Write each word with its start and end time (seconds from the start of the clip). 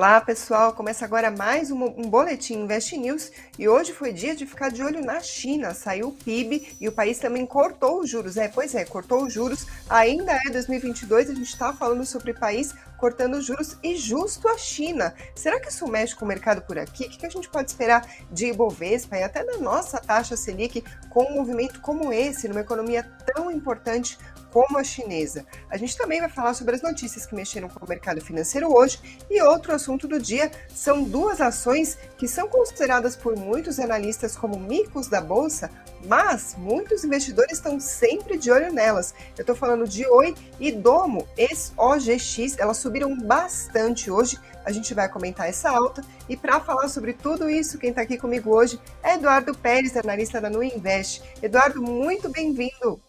Olá 0.00 0.18
pessoal, 0.18 0.72
começa 0.72 1.04
agora 1.04 1.30
mais 1.30 1.70
um, 1.70 1.84
um, 1.84 2.08
Boletim 2.08 2.54
Invest 2.54 2.96
News 2.96 3.30
e 3.58 3.68
hoje 3.68 3.92
foi 3.92 4.14
dia 4.14 4.34
de 4.34 4.46
ficar 4.46 4.70
de 4.70 4.82
olho 4.82 5.04
na 5.04 5.20
China. 5.20 5.74
Saiu 5.74 6.08
o 6.08 6.12
PIB 6.12 6.74
e 6.80 6.88
o 6.88 6.92
país 6.92 7.18
também 7.18 7.44
cortou 7.44 8.00
os 8.00 8.08
juros. 8.08 8.38
É, 8.38 8.48
pois 8.48 8.74
é, 8.74 8.82
cortou 8.86 9.24
os 9.24 9.30
juros. 9.34 9.66
Ainda 9.90 10.32
é 10.32 10.50
2022, 10.50 11.28
a 11.28 11.34
gente 11.34 11.50
está 11.50 11.74
falando 11.74 12.06
sobre 12.06 12.30
o 12.30 12.34
país 12.34 12.74
cortando 12.96 13.34
os 13.34 13.44
juros 13.44 13.76
e 13.82 13.94
justo 13.94 14.48
a 14.48 14.56
China. 14.56 15.14
Será 15.34 15.60
que 15.60 15.68
isso 15.68 15.86
mexe 15.86 16.16
com 16.16 16.24
o 16.24 16.28
mercado 16.28 16.62
por 16.62 16.78
aqui? 16.78 17.04
O 17.04 17.10
que 17.10 17.26
a 17.26 17.30
gente 17.30 17.50
pode 17.50 17.70
esperar 17.70 18.06
de 18.30 18.46
Ibovespa 18.46 19.18
e 19.18 19.22
até 19.22 19.44
da 19.44 19.58
nossa 19.58 19.98
taxa 19.98 20.34
Selic 20.34 20.82
com 21.10 21.24
um 21.24 21.34
movimento 21.34 21.78
como 21.82 22.10
esse, 22.10 22.48
numa 22.48 22.60
economia 22.62 23.02
tão 23.34 23.50
importante 23.50 24.18
como 24.52 24.78
a 24.78 24.84
chinesa. 24.84 25.44
A 25.70 25.76
gente 25.76 25.96
também 25.96 26.20
vai 26.20 26.28
falar 26.28 26.54
sobre 26.54 26.74
as 26.74 26.82
notícias 26.82 27.26
que 27.26 27.34
mexeram 27.34 27.68
com 27.68 27.84
o 27.84 27.88
mercado 27.88 28.20
financeiro 28.20 28.72
hoje 28.72 28.98
e 29.30 29.40
outro 29.42 29.72
assunto 29.72 30.06
do 30.06 30.18
dia 30.18 30.50
são 30.74 31.02
duas 31.02 31.40
ações 31.40 31.98
que 32.16 32.28
são 32.28 32.48
consideradas 32.48 33.16
por 33.16 33.36
muitos 33.36 33.78
analistas 33.78 34.36
como 34.36 34.58
micos 34.58 35.06
da 35.06 35.20
bolsa, 35.20 35.70
mas 36.06 36.54
muitos 36.56 37.04
investidores 37.04 37.52
estão 37.52 37.78
sempre 37.78 38.38
de 38.38 38.50
olho 38.50 38.72
nelas. 38.72 39.14
Eu 39.36 39.42
estou 39.42 39.54
falando 39.54 39.86
de 39.86 40.06
Oi 40.06 40.34
e 40.58 40.72
Domo, 40.72 41.26
ex-OGX, 41.36 42.58
elas 42.58 42.76
subiram 42.78 43.16
bastante 43.16 44.10
hoje. 44.10 44.38
A 44.64 44.72
gente 44.72 44.92
vai 44.94 45.08
comentar 45.08 45.48
essa 45.48 45.70
alta 45.70 46.02
e 46.28 46.36
para 46.36 46.60
falar 46.60 46.88
sobre 46.88 47.12
tudo 47.12 47.48
isso, 47.48 47.78
quem 47.78 47.90
está 47.90 48.02
aqui 48.02 48.18
comigo 48.18 48.54
hoje 48.54 48.80
é 49.02 49.14
Eduardo 49.14 49.54
Pérez, 49.54 49.96
analista 49.96 50.40
da 50.40 50.50
Nuinvest. 50.50 51.22
Eduardo, 51.42 51.82
muito 51.82 52.28
bem-vindo. 52.28 53.00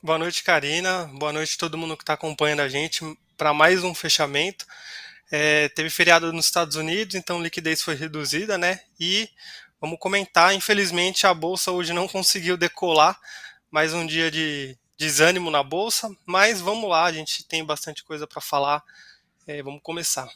Boa 0.00 0.16
noite, 0.16 0.44
Karina. 0.44 1.10
Boa 1.14 1.32
noite 1.32 1.56
a 1.56 1.58
todo 1.58 1.76
mundo 1.76 1.96
que 1.96 2.04
está 2.04 2.12
acompanhando 2.12 2.60
a 2.60 2.68
gente 2.68 3.04
para 3.36 3.52
mais 3.52 3.82
um 3.82 3.92
fechamento. 3.92 4.64
É, 5.28 5.68
teve 5.70 5.90
feriado 5.90 6.32
nos 6.32 6.44
Estados 6.44 6.76
Unidos, 6.76 7.16
então 7.16 7.42
liquidez 7.42 7.82
foi 7.82 7.96
reduzida, 7.96 8.56
né? 8.56 8.80
E 9.00 9.28
vamos 9.80 9.98
comentar. 9.98 10.54
Infelizmente, 10.54 11.26
a 11.26 11.34
bolsa 11.34 11.72
hoje 11.72 11.92
não 11.92 12.06
conseguiu 12.06 12.56
decolar. 12.56 13.18
Mais 13.72 13.92
um 13.92 14.06
dia 14.06 14.30
de 14.30 14.78
desânimo 14.96 15.50
na 15.50 15.64
bolsa, 15.64 16.08
mas 16.24 16.60
vamos 16.60 16.88
lá, 16.88 17.04
a 17.04 17.12
gente 17.12 17.42
tem 17.42 17.64
bastante 17.64 18.04
coisa 18.04 18.24
para 18.24 18.40
falar. 18.40 18.84
É, 19.48 19.60
vamos 19.64 19.82
começar. 19.82 20.30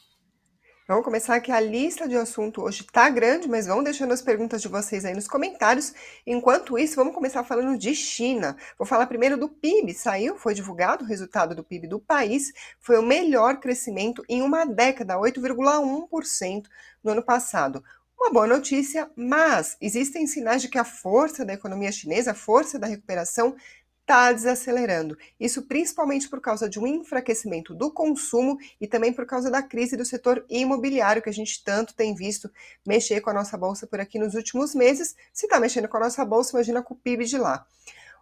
Vamos 0.88 1.04
começar 1.04 1.36
aqui 1.36 1.52
a 1.52 1.60
lista 1.60 2.08
de 2.08 2.16
assunto 2.16 2.60
hoje 2.60 2.82
tá 2.82 3.08
grande, 3.08 3.48
mas 3.48 3.68
vão 3.68 3.84
deixando 3.84 4.12
as 4.12 4.20
perguntas 4.20 4.60
de 4.60 4.66
vocês 4.66 5.04
aí 5.04 5.14
nos 5.14 5.28
comentários. 5.28 5.94
Enquanto 6.26 6.76
isso, 6.76 6.96
vamos 6.96 7.14
começar 7.14 7.44
falando 7.44 7.78
de 7.78 7.94
China. 7.94 8.56
Vou 8.76 8.84
falar 8.84 9.06
primeiro 9.06 9.36
do 9.36 9.48
PIB. 9.48 9.94
Saiu, 9.94 10.36
foi 10.36 10.54
divulgado 10.54 11.04
o 11.04 11.06
resultado 11.06 11.54
do 11.54 11.62
PIB 11.62 11.86
do 11.86 12.00
país. 12.00 12.52
Foi 12.80 12.98
o 12.98 13.02
melhor 13.02 13.60
crescimento 13.60 14.24
em 14.28 14.42
uma 14.42 14.64
década, 14.64 15.14
8,1% 15.14 16.64
no 17.04 17.12
ano 17.12 17.22
passado. 17.22 17.84
Uma 18.18 18.32
boa 18.32 18.46
notícia, 18.48 19.08
mas 19.14 19.76
existem 19.80 20.26
sinais 20.26 20.62
de 20.62 20.68
que 20.68 20.78
a 20.78 20.84
força 20.84 21.44
da 21.44 21.54
economia 21.54 21.92
chinesa, 21.92 22.32
a 22.32 22.34
força 22.34 22.76
da 22.76 22.88
recuperação, 22.88 23.54
está 24.02 24.32
desacelerando. 24.32 25.16
Isso 25.40 25.62
principalmente 25.62 26.28
por 26.28 26.40
causa 26.40 26.68
de 26.68 26.78
um 26.78 26.86
enfraquecimento 26.86 27.74
do 27.74 27.90
consumo 27.90 28.58
e 28.80 28.86
também 28.86 29.12
por 29.12 29.24
causa 29.24 29.50
da 29.50 29.62
crise 29.62 29.96
do 29.96 30.04
setor 30.04 30.44
imobiliário 30.50 31.22
que 31.22 31.30
a 31.30 31.32
gente 31.32 31.64
tanto 31.64 31.94
tem 31.94 32.14
visto 32.14 32.50
mexer 32.86 33.20
com 33.20 33.30
a 33.30 33.34
nossa 33.34 33.56
bolsa 33.56 33.86
por 33.86 34.00
aqui 34.00 34.18
nos 34.18 34.34
últimos 34.34 34.74
meses. 34.74 35.14
Se 35.32 35.46
está 35.46 35.58
mexendo 35.58 35.88
com 35.88 35.96
a 35.96 36.00
nossa 36.00 36.24
bolsa, 36.24 36.56
imagina 36.56 36.82
com 36.82 36.94
o 36.94 36.96
PIB 36.96 37.24
de 37.24 37.38
lá. 37.38 37.64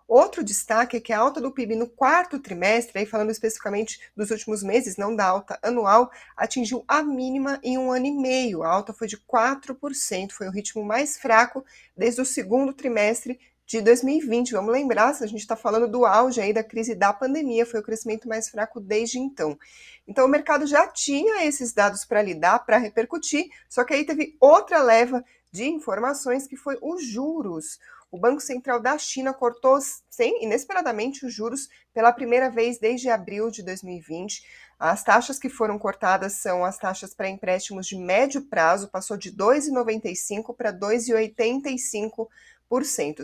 Outro 0.06 0.42
destaque 0.42 0.96
é 0.96 1.00
que 1.00 1.12
a 1.12 1.20
alta 1.20 1.40
do 1.40 1.52
PIB 1.52 1.76
no 1.76 1.88
quarto 1.88 2.40
trimestre, 2.40 2.98
aí 2.98 3.06
falando 3.06 3.30
especificamente 3.30 4.00
dos 4.16 4.32
últimos 4.32 4.60
meses, 4.60 4.96
não 4.96 5.14
da 5.14 5.24
alta 5.24 5.56
anual, 5.62 6.10
atingiu 6.36 6.84
a 6.88 7.00
mínima 7.00 7.60
em 7.62 7.78
um 7.78 7.92
ano 7.92 8.06
e 8.06 8.10
meio. 8.10 8.64
A 8.64 8.68
alta 8.68 8.92
foi 8.92 9.06
de 9.06 9.16
4%, 9.16 10.32
foi 10.32 10.48
o 10.48 10.50
ritmo 10.50 10.84
mais 10.84 11.16
fraco 11.16 11.64
desde 11.96 12.20
o 12.20 12.24
segundo 12.24 12.72
trimestre 12.72 13.38
de 13.70 13.80
2020. 13.80 14.50
Vamos 14.50 14.72
lembrar, 14.72 15.14
se 15.14 15.22
a 15.22 15.28
gente 15.28 15.42
está 15.42 15.54
falando 15.54 15.86
do 15.86 16.04
auge 16.04 16.40
aí 16.40 16.52
da 16.52 16.64
crise 16.64 16.92
da 16.92 17.12
pandemia, 17.12 17.64
foi 17.64 17.78
o 17.78 17.82
crescimento 17.84 18.26
mais 18.28 18.48
fraco 18.48 18.80
desde 18.80 19.20
então. 19.20 19.56
Então, 20.08 20.26
o 20.26 20.28
mercado 20.28 20.66
já 20.66 20.88
tinha 20.88 21.44
esses 21.46 21.72
dados 21.72 22.04
para 22.04 22.20
lidar, 22.20 22.66
para 22.66 22.78
repercutir, 22.78 23.48
só 23.68 23.84
que 23.84 23.94
aí 23.94 24.04
teve 24.04 24.36
outra 24.40 24.82
leva 24.82 25.24
de 25.52 25.68
informações 25.68 26.48
que 26.48 26.56
foi 26.56 26.78
os 26.82 27.04
juros. 27.06 27.78
O 28.10 28.18
Banco 28.18 28.40
Central 28.40 28.80
da 28.80 28.98
China 28.98 29.32
cortou 29.32 29.78
sem, 30.10 30.42
inesperadamente 30.42 31.24
os 31.24 31.32
juros 31.32 31.68
pela 31.94 32.12
primeira 32.12 32.50
vez 32.50 32.76
desde 32.76 33.08
abril 33.08 33.52
de 33.52 33.62
2020. 33.62 34.44
As 34.80 35.04
taxas 35.04 35.38
que 35.38 35.48
foram 35.48 35.78
cortadas 35.78 36.32
são 36.32 36.64
as 36.64 36.76
taxas 36.76 37.14
para 37.14 37.28
empréstimos 37.28 37.86
de 37.86 37.96
médio 37.96 38.42
prazo, 38.42 38.88
passou 38.88 39.16
de 39.16 39.30
2,95 39.30 40.56
para 40.56 40.72
2,85 40.72 42.26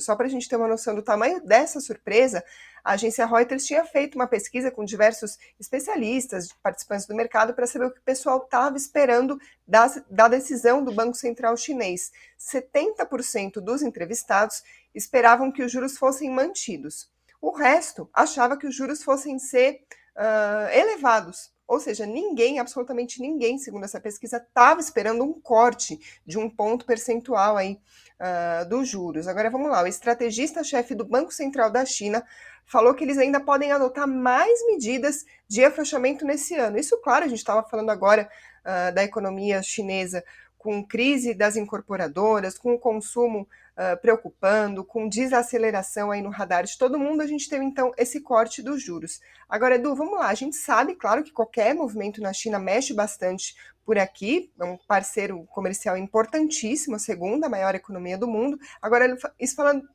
só 0.00 0.16
para 0.16 0.26
a 0.26 0.28
gente 0.28 0.48
ter 0.48 0.56
uma 0.56 0.66
noção 0.66 0.94
do 0.94 1.02
tamanho 1.02 1.40
dessa 1.40 1.80
surpresa, 1.80 2.42
a 2.82 2.92
agência 2.92 3.26
Reuters 3.26 3.64
tinha 3.64 3.84
feito 3.84 4.16
uma 4.16 4.26
pesquisa 4.26 4.70
com 4.70 4.84
diversos 4.84 5.38
especialistas, 5.58 6.48
participantes 6.62 7.06
do 7.06 7.14
mercado, 7.14 7.54
para 7.54 7.66
saber 7.66 7.86
o 7.86 7.90
que 7.90 8.00
o 8.00 8.04
pessoal 8.04 8.38
estava 8.44 8.76
esperando 8.76 9.38
da, 9.66 9.86
da 10.10 10.28
decisão 10.28 10.84
do 10.84 10.92
Banco 10.92 11.16
Central 11.16 11.56
chinês. 11.56 12.12
70% 12.38 13.54
dos 13.60 13.82
entrevistados 13.82 14.62
esperavam 14.94 15.50
que 15.50 15.62
os 15.62 15.70
juros 15.70 15.96
fossem 15.96 16.30
mantidos. 16.30 17.10
O 17.40 17.50
resto 17.50 18.08
achava 18.12 18.56
que 18.56 18.66
os 18.66 18.74
juros 18.74 19.02
fossem 19.02 19.38
ser 19.38 19.80
uh, 20.16 20.72
elevados. 20.72 21.50
Ou 21.66 21.80
seja, 21.80 22.06
ninguém, 22.06 22.58
absolutamente 22.58 23.20
ninguém, 23.20 23.58
segundo 23.58 23.84
essa 23.84 24.00
pesquisa, 24.00 24.36
estava 24.36 24.80
esperando 24.80 25.24
um 25.24 25.32
corte 25.32 25.98
de 26.24 26.38
um 26.38 26.48
ponto 26.48 26.86
percentual 26.86 27.56
aí 27.56 27.80
uh, 28.20 28.68
dos 28.68 28.88
juros. 28.88 29.26
Agora 29.26 29.50
vamos 29.50 29.70
lá, 29.70 29.82
o 29.82 29.86
estrategista-chefe 29.86 30.94
do 30.94 31.04
Banco 31.04 31.32
Central 31.32 31.70
da 31.70 31.84
China 31.84 32.24
falou 32.64 32.94
que 32.94 33.04
eles 33.04 33.18
ainda 33.18 33.40
podem 33.40 33.72
adotar 33.72 34.06
mais 34.06 34.64
medidas 34.66 35.24
de 35.48 35.64
afrouxamento 35.64 36.24
nesse 36.24 36.54
ano. 36.54 36.78
Isso, 36.78 36.96
claro, 36.98 37.24
a 37.24 37.28
gente 37.28 37.38
estava 37.38 37.62
falando 37.68 37.90
agora 37.90 38.28
uh, 38.62 38.94
da 38.94 39.02
economia 39.02 39.62
chinesa 39.62 40.24
com 40.56 40.84
crise 40.84 41.32
das 41.32 41.56
incorporadoras, 41.56 42.58
com 42.58 42.74
o 42.74 42.78
consumo 42.78 43.48
uh, 43.76 44.00
preocupando, 44.00 44.84
com 44.84 45.08
desaceleração 45.08 46.10
aí 46.10 46.22
no 46.22 46.30
radar 46.30 46.64
de 46.64 46.76
todo 46.78 46.98
mundo, 46.98 47.20
a 47.20 47.26
gente 47.26 47.48
teve 47.48 47.64
então 47.64 47.92
esse 47.96 48.20
corte 48.20 48.62
dos 48.62 48.82
juros. 48.82 49.20
Agora, 49.48 49.76
Edu, 49.76 49.94
vamos 49.94 50.18
lá, 50.18 50.28
a 50.28 50.34
gente 50.34 50.56
sabe, 50.56 50.94
claro, 50.94 51.22
que 51.22 51.32
qualquer 51.32 51.74
movimento 51.74 52.20
na 52.20 52.32
China 52.32 52.58
mexe 52.58 52.94
bastante 52.94 53.54
por 53.84 53.98
aqui, 53.98 54.52
é 54.58 54.64
um 54.64 54.76
parceiro 54.76 55.44
comercial 55.46 55.96
importantíssimo, 55.96 56.96
a 56.96 56.98
segunda 56.98 57.48
maior 57.48 57.74
economia 57.74 58.18
do 58.18 58.26
mundo. 58.26 58.58
Agora, 58.82 59.16
isso 59.38 59.54
falando 59.54 59.88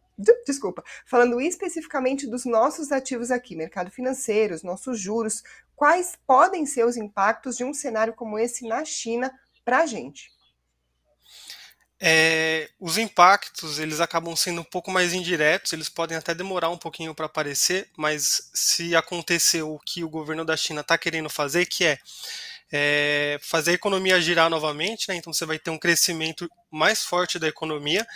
desculpa, 0.46 0.84
falando 1.06 1.42
especificamente 1.42 2.28
dos 2.28 2.46
nossos 2.46 2.92
ativos 2.92 3.32
aqui, 3.32 3.56
mercado 3.56 3.90
financeiro, 3.90 4.54
os 4.54 4.62
nossos 4.62 5.00
juros, 5.00 5.42
quais 5.76 6.18
podem 6.28 6.66
ser 6.66 6.86
os 6.86 6.96
impactos 6.96 7.58
de 7.58 7.64
um 7.64 7.74
cenário 7.74 8.14
como 8.14 8.38
esse 8.38 8.68
na 8.68 8.86
China 8.86 9.32
para 9.66 9.80
a 9.80 9.86
gente? 9.86 10.30
É, 12.04 12.68
os 12.80 12.98
impactos 12.98 13.78
eles 13.78 14.00
acabam 14.00 14.36
sendo 14.36 14.62
um 14.62 14.64
pouco 14.64 14.90
mais 14.90 15.14
indiretos, 15.14 15.72
eles 15.72 15.88
podem 15.88 16.18
até 16.18 16.34
demorar 16.34 16.70
um 16.70 16.78
pouquinho 16.78 17.14
para 17.14 17.28
aparecer, 17.28 17.88
mas 17.96 18.50
se 18.56 18.96
acontecer 18.96 19.62
o 19.62 19.78
que 19.78 20.04
o 20.04 20.10
governo 20.10 20.44
da 20.44 20.58
China 20.58 20.82
está 20.82 20.98
querendo 20.98 21.30
fazer, 21.30 21.68
que 21.68 21.86
é, 21.86 22.00
é, 22.72 23.40
fazer 23.44 23.72
a 23.72 23.74
economia 23.76 24.20
girar 24.20 24.50
novamente, 24.50 25.10
né? 25.10 25.16
então 25.16 25.32
você 25.32 25.46
vai 25.46 25.60
ter 25.60 25.70
um 25.70 25.78
crescimento 25.78 26.50
mais 26.72 27.04
forte 27.04 27.38
da 27.38 27.48
economia, 27.48 28.08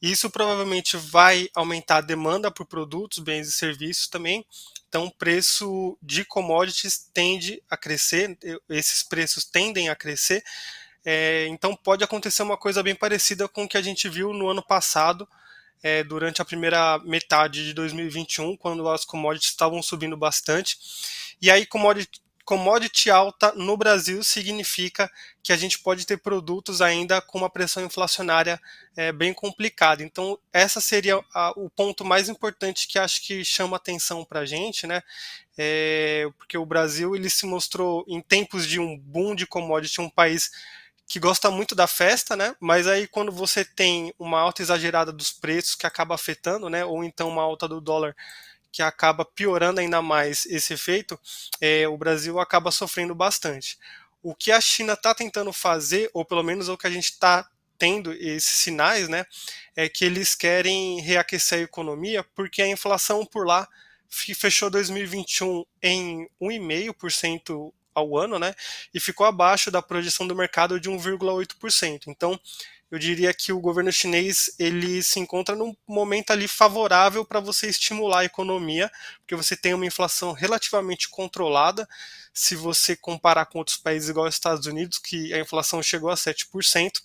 isso 0.00 0.30
provavelmente 0.30 0.96
vai 0.96 1.48
aumentar 1.56 1.96
a 1.96 2.02
demanda 2.02 2.52
por 2.52 2.66
produtos, 2.66 3.18
bens 3.18 3.48
e 3.48 3.52
serviços 3.52 4.06
também, 4.06 4.46
então 4.88 5.06
o 5.06 5.10
preço 5.10 5.98
de 6.00 6.24
commodities 6.24 7.10
tende 7.12 7.60
a 7.68 7.76
crescer, 7.76 8.38
esses 8.68 9.02
preços 9.02 9.44
tendem 9.44 9.88
a 9.88 9.96
crescer, 9.96 10.44
é, 11.04 11.46
então 11.48 11.76
pode 11.76 12.02
acontecer 12.02 12.42
uma 12.42 12.56
coisa 12.56 12.82
bem 12.82 12.94
parecida 12.94 13.46
com 13.46 13.64
o 13.64 13.68
que 13.68 13.76
a 13.76 13.82
gente 13.82 14.08
viu 14.08 14.32
no 14.32 14.48
ano 14.48 14.62
passado, 14.62 15.28
é, 15.82 16.02
durante 16.02 16.40
a 16.40 16.44
primeira 16.44 16.98
metade 17.00 17.64
de 17.64 17.74
2021, 17.74 18.56
quando 18.56 18.88
as 18.88 19.04
commodities 19.04 19.50
estavam 19.50 19.82
subindo 19.82 20.16
bastante. 20.16 20.78
E 21.42 21.50
aí, 21.50 21.66
commodity, 21.66 22.22
commodity 22.42 23.10
alta 23.10 23.52
no 23.52 23.76
Brasil 23.76 24.24
significa 24.24 25.10
que 25.42 25.52
a 25.52 25.56
gente 25.56 25.78
pode 25.78 26.06
ter 26.06 26.16
produtos 26.16 26.80
ainda 26.80 27.20
com 27.20 27.36
uma 27.36 27.50
pressão 27.50 27.84
inflacionária 27.84 28.58
é, 28.96 29.12
bem 29.12 29.34
complicada. 29.34 30.02
Então, 30.02 30.38
essa 30.52 30.80
seria 30.80 31.22
a, 31.34 31.52
o 31.54 31.68
ponto 31.68 32.02
mais 32.02 32.30
importante 32.30 32.88
que 32.88 32.98
acho 32.98 33.22
que 33.22 33.44
chama 33.44 33.76
atenção 33.76 34.24
para 34.24 34.40
a 34.40 34.46
gente, 34.46 34.86
né? 34.86 35.02
É, 35.56 36.26
porque 36.38 36.56
o 36.56 36.66
Brasil 36.66 37.14
ele 37.14 37.28
se 37.28 37.44
mostrou, 37.44 38.04
em 38.08 38.20
tempos 38.22 38.66
de 38.66 38.80
um 38.80 38.98
boom 38.98 39.34
de 39.34 39.46
commodity, 39.46 40.00
um 40.00 40.10
país 40.10 40.50
que 41.06 41.20
gosta 41.20 41.50
muito 41.50 41.74
da 41.74 41.86
festa, 41.86 42.36
né? 42.36 42.56
Mas 42.60 42.86
aí 42.86 43.06
quando 43.06 43.30
você 43.32 43.64
tem 43.64 44.12
uma 44.18 44.40
alta 44.40 44.62
exagerada 44.62 45.12
dos 45.12 45.32
preços 45.32 45.74
que 45.74 45.86
acaba 45.86 46.14
afetando, 46.14 46.68
né? 46.70 46.84
Ou 46.84 47.04
então 47.04 47.28
uma 47.28 47.42
alta 47.42 47.68
do 47.68 47.80
dólar 47.80 48.16
que 48.72 48.82
acaba 48.82 49.24
piorando 49.24 49.80
ainda 49.80 50.02
mais 50.02 50.46
esse 50.46 50.74
efeito, 50.74 51.18
é, 51.60 51.86
o 51.86 51.96
Brasil 51.96 52.40
acaba 52.40 52.70
sofrendo 52.72 53.14
bastante. 53.14 53.78
o 54.22 54.34
que 54.34 54.50
a 54.50 54.60
China 54.60 54.94
está 54.94 55.14
tentando 55.14 55.52
fazer, 55.52 56.10
ou 56.14 56.24
pelo 56.24 56.42
menos 56.42 56.68
o 56.68 56.78
que 56.78 56.86
a 56.86 56.90
gente 56.90 57.04
está 57.10 57.48
tendo 57.78 58.12
esses 58.14 58.54
sinais, 58.54 59.08
né, 59.08 59.26
é 59.76 59.88
que 59.88 60.04
eles 60.04 60.34
querem 60.34 61.00
reaquecer 61.00 61.58
a 61.58 61.62
economia 61.62 62.24
porque 62.34 62.62
a 62.62 62.68
inflação 62.68 63.26
por 63.26 63.46
lá 63.46 63.68
fechou 64.08 64.70
2021 64.70 65.64
em 65.82 66.28
1,5% 66.40 67.72
ao 67.94 68.16
ano, 68.16 68.38
né, 68.38 68.54
e 68.92 69.00
ficou 69.00 69.26
abaixo 69.26 69.70
da 69.70 69.80
projeção 69.80 70.26
do 70.26 70.34
mercado 70.34 70.80
de 70.80 70.90
1,8%. 70.90 72.08
Então, 72.08 72.38
eu 72.90 72.98
diria 72.98 73.34
que 73.34 73.52
o 73.52 73.60
governo 73.60 73.90
chinês 73.90 74.54
ele 74.58 75.02
se 75.02 75.18
encontra 75.18 75.56
num 75.56 75.74
momento 75.86 76.30
ali 76.30 76.46
favorável 76.46 77.24
para 77.24 77.40
você 77.40 77.68
estimular 77.68 78.20
a 78.20 78.24
economia, 78.24 78.90
porque 79.18 79.34
você 79.34 79.56
tem 79.56 79.74
uma 79.74 79.86
inflação 79.86 80.32
relativamente 80.32 81.08
controlada. 81.08 81.88
Se 82.32 82.54
você 82.54 82.94
comparar 82.94 83.46
com 83.46 83.58
outros 83.58 83.76
países 83.76 84.08
igual 84.08 84.28
os 84.28 84.34
Estados 84.34 84.66
Unidos, 84.66 84.98
que 84.98 85.32
a 85.32 85.40
inflação 85.40 85.82
chegou 85.82 86.10
a 86.10 86.14
7%, 86.14 87.02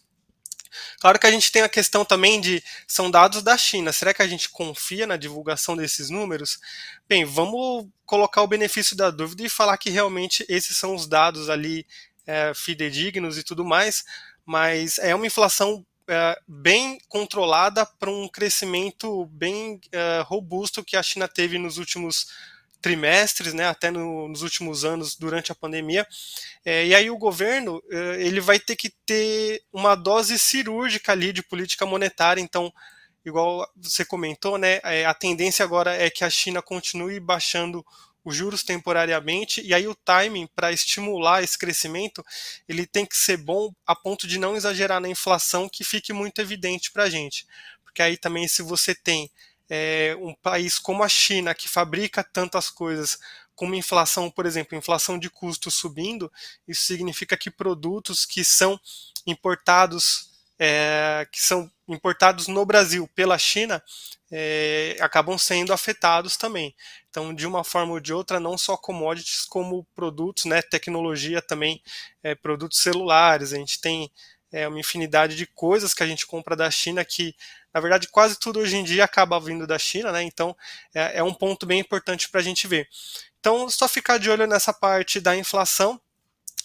Claro 0.99 1.19
que 1.19 1.27
a 1.27 1.31
gente 1.31 1.51
tem 1.51 1.61
a 1.61 1.69
questão 1.69 2.05
também 2.05 2.39
de 2.39 2.63
são 2.87 3.09
dados 3.09 3.41
da 3.41 3.57
China. 3.57 3.91
Será 3.91 4.13
que 4.13 4.21
a 4.21 4.27
gente 4.27 4.49
confia 4.49 5.07
na 5.07 5.17
divulgação 5.17 5.75
desses 5.75 6.09
números? 6.09 6.59
Bem, 7.07 7.25
vamos 7.25 7.87
colocar 8.05 8.41
o 8.41 8.47
benefício 8.47 8.95
da 8.95 9.09
dúvida 9.09 9.43
e 9.43 9.49
falar 9.49 9.77
que 9.77 9.89
realmente 9.89 10.45
esses 10.49 10.77
são 10.77 10.95
os 10.95 11.07
dados 11.07 11.49
ali 11.49 11.85
é, 12.25 12.53
fidedignos 12.53 13.37
e 13.37 13.43
tudo 13.43 13.65
mais, 13.65 14.03
mas 14.45 14.99
é 14.99 15.15
uma 15.15 15.27
inflação 15.27 15.85
é, 16.07 16.39
bem 16.47 16.99
controlada 17.07 17.85
para 17.85 18.09
um 18.09 18.27
crescimento 18.27 19.25
bem 19.27 19.79
é, 19.91 20.21
robusto 20.25 20.83
que 20.83 20.97
a 20.97 21.03
China 21.03 21.27
teve 21.27 21.57
nos 21.57 21.77
últimos 21.77 22.27
trimestres, 22.81 23.53
né, 23.53 23.67
até 23.67 23.91
no, 23.91 24.27
nos 24.27 24.41
últimos 24.41 24.85
anos 24.85 25.15
durante 25.15 25.51
a 25.51 25.55
pandemia. 25.55 26.07
É, 26.63 26.85
e 26.87 26.95
aí 26.95 27.09
o 27.09 27.17
governo 27.17 27.81
é, 27.89 28.21
ele 28.21 28.39
vai 28.39 28.59
ter 28.59 28.75
que 28.75 28.89
ter 29.05 29.61
uma 29.71 29.95
dose 29.95 30.37
cirúrgica 30.39 31.11
ali 31.11 31.33
de 31.33 31.43
política 31.43 31.85
monetária. 31.85 32.41
Então, 32.41 32.71
igual 33.25 33.69
você 33.75 34.05
comentou, 34.05 34.57
né, 34.57 34.79
é, 34.83 35.05
a 35.05 35.13
tendência 35.13 35.63
agora 35.63 35.95
é 35.95 36.09
que 36.09 36.23
a 36.23 36.29
China 36.29 36.61
continue 36.61 37.19
baixando 37.19 37.85
os 38.23 38.35
juros 38.35 38.63
temporariamente, 38.63 39.61
e 39.65 39.73
aí 39.73 39.87
o 39.87 39.95
timing 39.95 40.47
para 40.53 40.71
estimular 40.71 41.41
esse 41.41 41.57
crescimento, 41.57 42.23
ele 42.67 42.85
tem 42.85 43.05
que 43.05 43.15
ser 43.15 43.37
bom 43.37 43.73
a 43.87 43.95
ponto 43.95 44.27
de 44.27 44.37
não 44.37 44.55
exagerar 44.55 44.99
na 44.99 45.07
inflação, 45.07 45.69
que 45.69 45.85
fique 45.85 46.11
muito 46.11 46.39
evidente 46.41 46.91
para 46.91 47.03
a 47.03 47.09
gente. 47.09 47.47
Porque 47.81 48.01
aí 48.01 48.17
também, 48.17 48.47
se 48.47 48.61
você 48.61 48.93
tem 48.93 49.31
é, 49.69 50.15
um 50.19 50.33
país 50.33 50.79
como 50.79 51.03
a 51.03 51.09
China, 51.09 51.53
que 51.53 51.69
fabrica 51.69 52.23
tantas 52.23 52.69
coisas, 52.69 53.19
com 53.55 53.65
uma 53.65 53.75
inflação, 53.75 54.31
por 54.31 54.45
exemplo, 54.45 54.77
inflação 54.77 55.19
de 55.19 55.29
custos 55.29 55.75
subindo, 55.75 56.31
isso 56.65 56.83
significa 56.85 57.35
que 57.35 57.51
produtos 57.51 58.25
que 58.25 58.41
são 58.43 58.79
importados, 59.27 60.29
é, 60.57 61.27
que 61.29 61.43
são 61.43 61.69
importados 61.85 62.47
no 62.47 62.65
Brasil 62.65 63.05
pela 63.13 63.37
China, 63.37 63.83
é, 64.31 64.95
acabam 65.01 65.37
sendo 65.37 65.73
afetados 65.73 66.37
também. 66.37 66.73
Então, 67.09 67.33
de 67.33 67.45
uma 67.45 67.63
forma 67.63 67.93
ou 67.93 67.99
de 67.99 68.13
outra, 68.13 68.39
não 68.39 68.57
só 68.57 68.77
commodities, 68.77 69.43
como 69.43 69.85
produtos, 69.93 70.45
né, 70.45 70.61
tecnologia 70.61 71.41
também, 71.41 71.81
é, 72.23 72.35
produtos 72.35 72.79
celulares. 72.79 73.51
A 73.51 73.57
gente 73.57 73.81
tem 73.81 74.09
é, 74.51 74.67
uma 74.67 74.79
infinidade 74.79 75.35
de 75.35 75.45
coisas 75.45 75.93
que 75.93 76.03
a 76.03 76.07
gente 76.07 76.25
compra 76.25 76.55
da 76.55 76.69
China 76.71 77.05
que, 77.05 77.35
na 77.73 77.79
verdade, 77.79 78.07
quase 78.07 78.39
tudo 78.39 78.59
hoje 78.59 78.75
em 78.75 78.83
dia 78.83 79.03
acaba 79.03 79.39
vindo 79.39 79.67
da 79.67 79.77
China, 79.77 80.11
né? 80.11 80.23
Então, 80.23 80.55
é, 80.93 81.19
é 81.19 81.23
um 81.23 81.33
ponto 81.33 81.65
bem 81.65 81.79
importante 81.79 82.29
para 82.29 82.39
a 82.39 82.43
gente 82.43 82.67
ver. 82.67 82.87
Então, 83.39 83.69
só 83.69 83.87
ficar 83.87 84.17
de 84.17 84.29
olho 84.29 84.47
nessa 84.47 84.73
parte 84.73 85.19
da 85.19 85.35
inflação. 85.35 85.99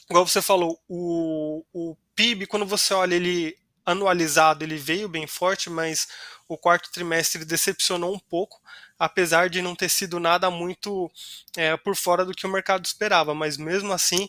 Igual 0.08 0.26
você 0.26 0.42
falou, 0.42 0.80
o, 0.88 1.64
o 1.72 1.96
PIB, 2.14 2.46
quando 2.46 2.66
você 2.66 2.92
olha 2.92 3.14
ele 3.14 3.56
anualizado, 3.84 4.64
ele 4.64 4.76
veio 4.76 5.08
bem 5.08 5.26
forte, 5.26 5.68
mas 5.68 6.08
o 6.48 6.56
quarto 6.56 6.90
trimestre 6.90 7.44
decepcionou 7.44 8.14
um 8.14 8.18
pouco, 8.18 8.60
apesar 8.98 9.48
de 9.48 9.62
não 9.62 9.74
ter 9.74 9.88
sido 9.88 10.18
nada 10.18 10.50
muito 10.50 11.10
é, 11.56 11.76
por 11.76 11.94
fora 11.94 12.24
do 12.24 12.34
que 12.34 12.46
o 12.46 12.50
mercado 12.50 12.84
esperava. 12.84 13.34
Mas 13.34 13.56
mesmo 13.56 13.92
assim, 13.92 14.28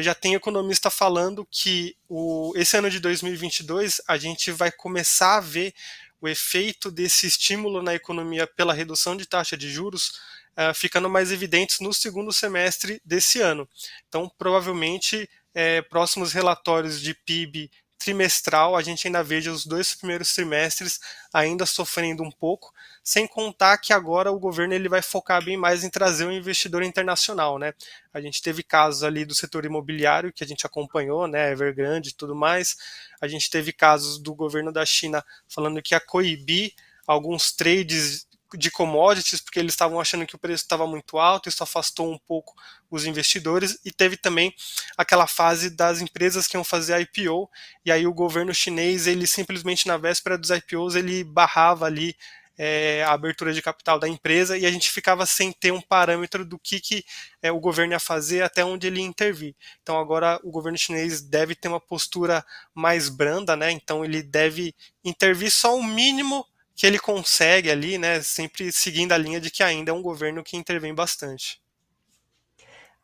já 0.00 0.14
tem 0.14 0.34
economista 0.34 0.88
falando 0.88 1.46
que 1.50 1.94
o, 2.08 2.52
esse 2.56 2.76
ano 2.76 2.88
de 2.88 3.00
2022 3.00 4.00
a 4.08 4.16
gente 4.16 4.50
vai 4.50 4.70
começar 4.70 5.36
a 5.36 5.40
ver 5.40 5.74
o 6.20 6.28
efeito 6.28 6.90
desse 6.90 7.26
estímulo 7.26 7.82
na 7.82 7.94
economia 7.94 8.46
pela 8.46 8.72
redução 8.72 9.16
de 9.16 9.26
taxa 9.26 9.56
de 9.56 9.68
juros 9.68 10.20
é, 10.56 10.72
ficando 10.72 11.10
mais 11.10 11.32
evidentes 11.32 11.80
no 11.80 11.92
segundo 11.92 12.32
semestre 12.32 13.00
desse 13.04 13.40
ano. 13.40 13.68
Então, 14.08 14.30
provavelmente, 14.38 15.28
é, 15.54 15.82
próximos 15.82 16.32
relatórios 16.32 17.00
de 17.00 17.14
PIB 17.14 17.70
trimestral, 18.02 18.76
a 18.76 18.82
gente 18.82 19.06
ainda 19.06 19.22
veja 19.22 19.52
os 19.52 19.64
dois 19.64 19.94
primeiros 19.94 20.34
trimestres 20.34 21.00
ainda 21.32 21.64
sofrendo 21.64 22.22
um 22.22 22.30
pouco, 22.30 22.72
sem 23.02 23.26
contar 23.26 23.78
que 23.78 23.92
agora 23.92 24.30
o 24.30 24.38
governo 24.38 24.74
ele 24.74 24.88
vai 24.88 25.00
focar 25.00 25.44
bem 25.44 25.56
mais 25.56 25.84
em 25.84 25.90
trazer 25.90 26.26
um 26.26 26.32
investidor 26.32 26.82
internacional, 26.82 27.58
né? 27.58 27.72
A 28.12 28.20
gente 28.20 28.42
teve 28.42 28.62
casos 28.62 29.02
ali 29.02 29.24
do 29.24 29.34
setor 29.34 29.64
imobiliário 29.64 30.32
que 30.32 30.44
a 30.44 30.46
gente 30.46 30.66
acompanhou, 30.66 31.26
né, 31.26 31.52
Evergrande 31.52 32.10
e 32.10 32.14
tudo 32.14 32.34
mais. 32.34 32.76
A 33.20 33.28
gente 33.28 33.50
teve 33.50 33.72
casos 33.72 34.18
do 34.18 34.34
governo 34.34 34.72
da 34.72 34.84
China 34.84 35.24
falando 35.48 35.80
que 35.80 35.94
ia 35.94 36.00
coibir 36.00 36.74
alguns 37.06 37.52
trades 37.52 38.26
de 38.56 38.70
commodities, 38.70 39.40
porque 39.40 39.58
eles 39.58 39.72
estavam 39.72 40.00
achando 40.00 40.26
que 40.26 40.34
o 40.34 40.38
preço 40.38 40.64
estava 40.64 40.86
muito 40.86 41.18
alto, 41.18 41.48
isso 41.48 41.62
afastou 41.62 42.12
um 42.12 42.18
pouco 42.18 42.54
os 42.90 43.04
investidores, 43.04 43.78
e 43.84 43.90
teve 43.90 44.16
também 44.16 44.54
aquela 44.96 45.26
fase 45.26 45.70
das 45.70 46.00
empresas 46.00 46.46
que 46.46 46.56
iam 46.56 46.64
fazer 46.64 47.00
IPO, 47.00 47.48
e 47.84 47.92
aí 47.92 48.06
o 48.06 48.14
governo 48.14 48.54
chinês, 48.54 49.06
ele 49.06 49.26
simplesmente 49.26 49.86
na 49.86 49.96
véspera 49.96 50.36
dos 50.36 50.50
IPOs, 50.50 50.94
ele 50.94 51.24
barrava 51.24 51.86
ali 51.86 52.14
é, 52.56 53.02
a 53.04 53.12
abertura 53.12 53.52
de 53.52 53.62
capital 53.62 53.98
da 53.98 54.08
empresa 54.08 54.56
e 54.56 54.66
a 54.66 54.70
gente 54.70 54.90
ficava 54.90 55.24
sem 55.26 55.52
ter 55.52 55.72
um 55.72 55.80
parâmetro 55.80 56.44
do 56.44 56.58
que, 56.58 56.80
que 56.80 57.04
é, 57.40 57.50
o 57.50 57.60
governo 57.60 57.92
ia 57.92 58.00
fazer 58.00 58.42
até 58.42 58.64
onde 58.64 58.86
ele 58.86 59.00
ia 59.00 59.06
intervir. 59.06 59.54
Então 59.82 59.98
agora 59.98 60.38
o 60.44 60.50
governo 60.50 60.78
chinês 60.78 61.22
deve 61.22 61.54
ter 61.54 61.68
uma 61.68 61.80
postura 61.80 62.44
mais 62.74 63.08
branda, 63.08 63.56
né? 63.56 63.70
Então 63.70 64.04
ele 64.04 64.22
deve 64.22 64.74
intervir 65.04 65.50
só 65.50 65.76
o 65.76 65.82
mínimo 65.82 66.46
que 66.82 66.86
ele 66.88 66.98
consegue 66.98 67.70
ali, 67.70 67.96
né, 67.96 68.20
sempre 68.22 68.72
seguindo 68.72 69.12
a 69.12 69.16
linha 69.16 69.40
de 69.40 69.52
que 69.52 69.62
ainda 69.62 69.92
é 69.92 69.94
um 69.94 70.02
governo 70.02 70.42
que 70.42 70.56
intervém 70.56 70.92
bastante. 70.92 71.62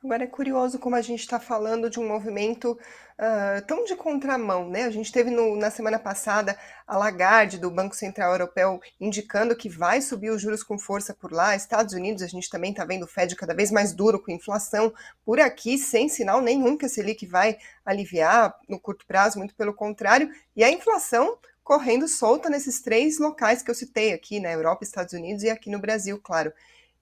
Agora 0.03 0.25
é 0.25 0.27
curioso 0.27 0.81
como 0.81 0.97
a 0.97 1.01
gente 1.01 1.21
está 1.21 1.39
falando 1.39 1.89
de 1.89 2.01
um 2.01 2.09
movimento 2.09 2.73
uh, 2.73 3.65
tão 3.69 3.85
de 3.85 3.95
contramão, 3.95 4.69
né? 4.69 4.83
A 4.83 4.91
gente 4.91 5.13
teve 5.13 5.31
no, 5.31 5.55
na 5.55 5.71
semana 5.71 5.97
passada 5.97 6.59
a 6.89 6.97
Lagarde 6.97 7.57
do 7.57 7.71
Banco 7.71 7.95
Central 7.95 8.33
Europeu 8.33 8.81
indicando 9.01 9.55
que 9.55 9.69
vai 9.69 10.01
subir 10.01 10.31
os 10.31 10.43
juros 10.43 10.65
com 10.65 10.77
força 10.77 11.15
por 11.15 11.31
lá. 11.31 11.55
Estados 11.55 11.95
Unidos, 11.95 12.25
a 12.25 12.27
gente 12.27 12.51
também 12.51 12.73
está 12.73 12.85
vendo 12.85 13.05
o 13.05 13.09
Fed 13.09 13.37
cada 13.37 13.55
vez 13.55 13.71
mais 13.71 13.93
duro 13.93 14.21
com 14.21 14.33
inflação. 14.33 14.93
Por 15.25 15.39
aqui, 15.39 15.79
sem 15.79 16.09
sinal 16.09 16.41
nenhum 16.41 16.77
que 16.77 16.87
a 16.87 16.89
Selic 16.89 17.25
vai 17.27 17.57
aliviar 17.87 18.57
no 18.69 18.81
curto 18.81 19.07
prazo, 19.07 19.39
muito 19.39 19.55
pelo 19.55 19.73
contrário. 19.73 20.29
E 20.57 20.65
a 20.65 20.71
inflação 20.71 21.39
correndo 21.69 22.09
solta 22.09 22.49
nesses 22.49 22.81
três 22.81 23.19
locais 23.19 23.61
que 23.61 23.71
eu 23.71 23.75
citei 23.75 24.15
aqui, 24.15 24.41
na 24.41 24.49
né? 24.49 24.55
Europa, 24.55 24.83
Estados 24.83 25.13
Unidos 25.13 25.43
e 25.43 25.51
aqui 25.51 25.69
no 25.69 25.79
Brasil, 25.79 26.19
claro. 26.19 26.51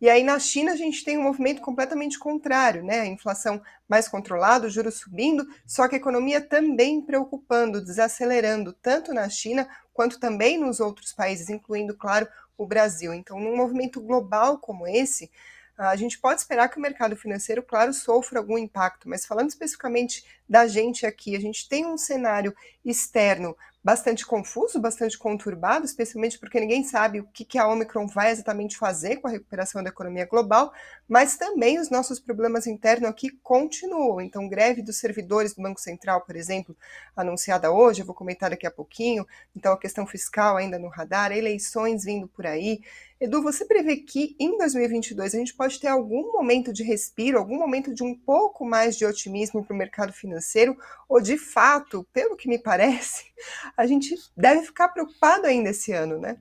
E 0.00 0.10
aí 0.10 0.24
na 0.24 0.40
China 0.40 0.72
a 0.72 0.76
gente 0.76 1.04
tem 1.04 1.16
um 1.16 1.22
movimento 1.22 1.60
completamente 1.60 2.18
contrário, 2.18 2.82
né? 2.82 2.98
A 2.98 3.06
inflação 3.06 3.62
mais 3.88 4.08
controlada, 4.08 4.66
os 4.66 4.72
juros 4.72 4.96
subindo, 4.96 5.46
só 5.64 5.86
que 5.86 5.94
a 5.94 5.98
economia 5.98 6.40
também 6.40 7.00
preocupando, 7.00 7.80
desacelerando, 7.80 8.72
tanto 8.72 9.14
na 9.14 9.28
China 9.28 9.68
quanto 9.94 10.18
também 10.18 10.58
nos 10.58 10.80
outros 10.80 11.12
países, 11.12 11.48
incluindo, 11.48 11.96
claro, 11.96 12.26
o 12.58 12.66
Brasil. 12.66 13.14
Então, 13.14 13.38
num 13.38 13.56
movimento 13.56 14.00
global 14.00 14.58
como 14.58 14.84
esse, 14.84 15.30
a 15.78 15.94
gente 15.94 16.18
pode 16.18 16.40
esperar 16.40 16.68
que 16.68 16.78
o 16.78 16.82
mercado 16.82 17.14
financeiro, 17.16 17.62
claro, 17.62 17.92
sofra 17.92 18.40
algum 18.40 18.58
impacto, 18.58 19.08
mas 19.08 19.24
falando 19.24 19.50
especificamente 19.50 20.24
da 20.48 20.66
gente 20.66 21.06
aqui, 21.06 21.36
a 21.36 21.40
gente 21.40 21.68
tem 21.68 21.86
um 21.86 21.96
cenário 21.96 22.52
externo 22.84 23.56
bastante 23.86 24.26
confuso, 24.26 24.80
bastante 24.80 25.16
conturbado, 25.16 25.84
especialmente 25.84 26.40
porque 26.40 26.58
ninguém 26.58 26.82
sabe 26.82 27.20
o 27.20 27.24
que, 27.32 27.44
que 27.44 27.56
a 27.56 27.68
Omicron 27.68 28.08
vai 28.08 28.32
exatamente 28.32 28.76
fazer 28.76 29.18
com 29.18 29.28
a 29.28 29.30
recuperação 29.30 29.80
da 29.80 29.90
economia 29.90 30.26
global, 30.26 30.72
mas 31.08 31.36
também 31.36 31.78
os 31.78 31.90
nossos 31.90 32.18
problemas 32.18 32.66
internos 32.66 33.08
aqui 33.08 33.30
continuam. 33.42 34.20
Então, 34.20 34.48
greve 34.48 34.82
dos 34.82 34.98
servidores 34.98 35.54
do 35.54 35.62
Banco 35.62 35.80
Central, 35.80 36.22
por 36.22 36.36
exemplo, 36.36 36.76
anunciada 37.16 37.70
hoje, 37.70 38.00
eu 38.00 38.06
vou 38.06 38.14
comentar 38.14 38.50
daqui 38.50 38.66
a 38.66 38.70
pouquinho. 38.70 39.26
Então, 39.54 39.72
a 39.72 39.78
questão 39.78 40.06
fiscal 40.06 40.56
ainda 40.56 40.78
no 40.78 40.88
radar, 40.88 41.32
eleições 41.32 42.04
vindo 42.04 42.26
por 42.28 42.46
aí. 42.46 42.80
Edu, 43.18 43.40
você 43.42 43.64
prevê 43.64 43.96
que 43.96 44.36
em 44.38 44.58
2022 44.58 45.34
a 45.34 45.38
gente 45.38 45.54
pode 45.54 45.80
ter 45.80 45.88
algum 45.88 46.32
momento 46.32 46.70
de 46.70 46.82
respiro, 46.82 47.38
algum 47.38 47.56
momento 47.56 47.94
de 47.94 48.02
um 48.02 48.14
pouco 48.14 48.64
mais 48.64 48.94
de 48.96 49.06
otimismo 49.06 49.64
para 49.64 49.72
o 49.72 49.76
mercado 49.76 50.12
financeiro? 50.12 50.76
Ou 51.08 51.20
de 51.20 51.38
fato, 51.38 52.06
pelo 52.12 52.36
que 52.36 52.48
me 52.48 52.58
parece, 52.58 53.24
a 53.76 53.86
gente 53.86 54.14
deve 54.36 54.66
ficar 54.66 54.88
preocupado 54.88 55.46
ainda 55.46 55.70
esse 55.70 55.92
ano, 55.92 56.18
né? 56.18 56.36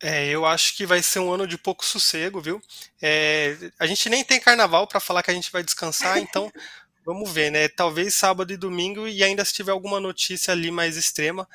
É, 0.00 0.28
eu 0.28 0.46
acho 0.46 0.76
que 0.76 0.86
vai 0.86 1.02
ser 1.02 1.18
um 1.18 1.32
ano 1.32 1.46
de 1.46 1.58
pouco 1.58 1.84
sossego, 1.84 2.40
viu? 2.40 2.62
É, 3.02 3.56
a 3.78 3.86
gente 3.86 4.08
nem 4.08 4.22
tem 4.22 4.38
carnaval 4.38 4.86
para 4.86 5.00
falar 5.00 5.22
que 5.22 5.30
a 5.30 5.34
gente 5.34 5.50
vai 5.50 5.62
descansar, 5.62 6.18
então 6.22 6.52
vamos 7.04 7.30
ver, 7.30 7.50
né? 7.50 7.68
Talvez 7.68 8.14
sábado 8.14 8.52
e 8.52 8.56
domingo 8.56 9.08
e 9.08 9.24
ainda 9.24 9.44
se 9.44 9.52
tiver 9.52 9.72
alguma 9.72 9.98
notícia 9.98 10.52
ali 10.52 10.70
mais 10.70 10.96
extrema, 10.96 11.48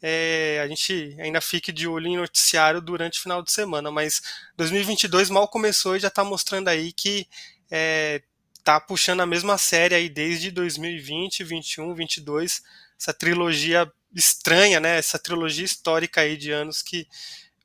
é, 0.00 0.60
a 0.62 0.68
gente 0.68 1.16
ainda 1.18 1.40
fique 1.40 1.72
de 1.72 1.88
olho 1.88 2.06
em 2.06 2.16
noticiário 2.16 2.80
durante 2.80 3.18
o 3.18 3.22
final 3.22 3.42
de 3.42 3.50
semana, 3.50 3.90
mas 3.90 4.22
2022 4.56 5.28
mal 5.28 5.48
começou 5.48 5.96
e 5.96 6.00
já 6.00 6.08
está 6.08 6.22
mostrando 6.22 6.68
aí 6.68 6.92
que 6.92 7.26
é, 7.70 8.22
tá 8.62 8.78
puxando 8.80 9.20
a 9.20 9.26
mesma 9.26 9.58
série 9.58 9.94
aí 9.94 10.08
desde 10.08 10.50
2020, 10.52 11.42
21, 11.42 11.94
22, 11.94 12.62
essa 12.98 13.12
trilogia 13.12 13.90
estranha, 14.14 14.78
né? 14.78 14.98
Essa 14.98 15.18
trilogia 15.18 15.64
histórica 15.64 16.20
aí 16.20 16.36
de 16.36 16.50
anos 16.52 16.82
que, 16.82 17.06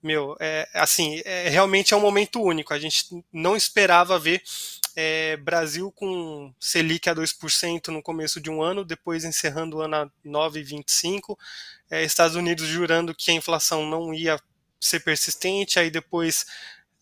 meu, 0.03 0.36
é, 0.39 0.67
assim, 0.74 1.22
é, 1.24 1.48
realmente 1.48 1.93
é 1.93 1.98
um 1.98 2.01
momento 2.01 2.41
único. 2.41 2.74
A 2.74 2.79
gente 2.79 3.24
não 3.31 3.55
esperava 3.55 4.19
ver 4.19 4.43
é, 4.95 5.38
Brasil 5.38 5.91
com 5.91 6.53
Selic 6.60 7.10
a 7.10 7.15
2% 7.15 7.88
no 7.88 8.03
começo 8.03 8.41
de 8.41 8.50
um 8.50 8.62
ano, 8.62 8.83
depois 8.83 9.24
encerrando 9.24 9.77
o 9.77 9.81
ano 9.81 9.95
a 9.95 10.10
9,25%, 10.25 11.38
é, 11.89 12.03
Estados 12.03 12.36
Unidos 12.36 12.67
jurando 12.67 13.15
que 13.15 13.31
a 13.31 13.33
inflação 13.33 13.86
não 13.86 14.13
ia 14.13 14.39
ser 14.79 15.00
persistente, 15.00 15.79
aí 15.79 15.89
depois 15.89 16.45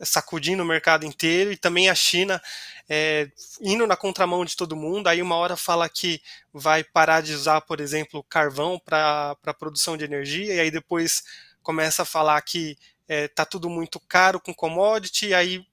sacudindo 0.04 0.64
o 0.64 0.66
mercado 0.66 1.06
inteiro, 1.06 1.52
e 1.52 1.58
também 1.58 1.90
a 1.90 1.96
China 1.96 2.42
é, 2.90 3.30
indo 3.62 3.86
na 3.86 3.96
contramão 3.96 4.44
de 4.46 4.56
todo 4.56 4.76
mundo. 4.76 5.08
Aí 5.08 5.22
uma 5.22 5.36
hora 5.36 5.56
fala 5.56 5.88
que 5.90 6.22
vai 6.54 6.84
parar 6.84 7.22
de 7.22 7.34
usar, 7.34 7.62
por 7.62 7.80
exemplo, 7.80 8.24
carvão 8.24 8.80
para 8.80 9.36
produção 9.58 9.98
de 9.98 10.04
energia, 10.04 10.54
e 10.54 10.60
aí 10.60 10.72
depois 10.72 11.24
começa 11.62 12.02
a 12.02 12.06
falar 12.06 12.42
que 12.42 12.78
é, 13.12 13.28
tá 13.28 13.44
tudo 13.44 13.70
muito 13.70 14.00
caro 14.00 14.40
com 14.40 14.54
commodity, 14.54 15.34
aí 15.34 15.68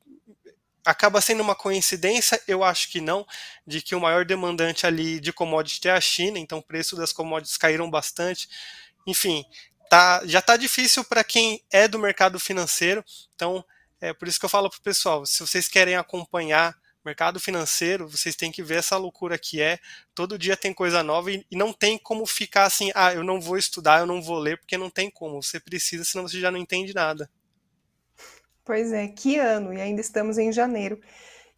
acaba 0.84 1.20
sendo 1.20 1.40
uma 1.40 1.54
coincidência, 1.54 2.42
eu 2.48 2.64
acho 2.64 2.90
que 2.90 3.00
não, 3.00 3.24
de 3.64 3.80
que 3.80 3.94
o 3.94 4.00
maior 4.00 4.24
demandante 4.24 4.84
ali 4.84 5.20
de 5.20 5.32
commodity 5.32 5.86
é 5.86 5.92
a 5.92 6.00
China, 6.00 6.36
então 6.40 6.58
o 6.58 6.62
preço 6.62 6.96
das 6.96 7.12
commodities 7.12 7.56
caíram 7.56 7.88
bastante. 7.88 8.48
Enfim, 9.06 9.44
tá, 9.88 10.20
já 10.24 10.40
está 10.40 10.56
difícil 10.56 11.04
para 11.04 11.22
quem 11.22 11.62
é 11.70 11.86
do 11.86 11.96
mercado 11.96 12.40
financeiro, 12.40 13.04
então 13.36 13.64
é 14.00 14.12
por 14.12 14.26
isso 14.26 14.40
que 14.40 14.44
eu 14.44 14.50
falo 14.50 14.68
para 14.68 14.78
o 14.80 14.82
pessoal, 14.82 15.24
se 15.24 15.38
vocês 15.38 15.68
querem 15.68 15.94
acompanhar 15.94 16.76
mercado 17.08 17.40
financeiro, 17.40 18.06
vocês 18.06 18.36
têm 18.36 18.52
que 18.52 18.62
ver 18.62 18.76
essa 18.76 18.96
loucura 18.96 19.38
que 19.38 19.60
é. 19.60 19.78
Todo 20.14 20.38
dia 20.38 20.56
tem 20.56 20.74
coisa 20.74 21.02
nova 21.02 21.32
e, 21.32 21.44
e, 21.50 21.56
não 21.56 21.72
tem 21.72 21.98
como 21.98 22.26
ficar 22.26 22.64
assim, 22.64 22.90
ah, 22.94 23.12
eu 23.12 23.24
não 23.24 23.40
vou 23.40 23.56
estudar, 23.56 24.00
eu 24.00 24.06
não 24.06 24.20
vou 24.20 24.38
ler, 24.38 24.58
porque 24.58 24.76
não 24.76 24.90
tem 24.90 25.10
como. 25.10 25.42
Você 25.42 25.58
precisa, 25.58 26.04
senão 26.04 26.28
você 26.28 26.38
já 26.38 26.50
não 26.50 26.58
entende 26.58 26.94
nada. 26.94 27.30
Pois 28.64 28.92
é, 28.92 29.08
que 29.08 29.38
ano, 29.38 29.72
e 29.72 29.80
ainda 29.80 30.00
estamos 30.00 30.36
em 30.36 30.52
janeiro. 30.52 31.00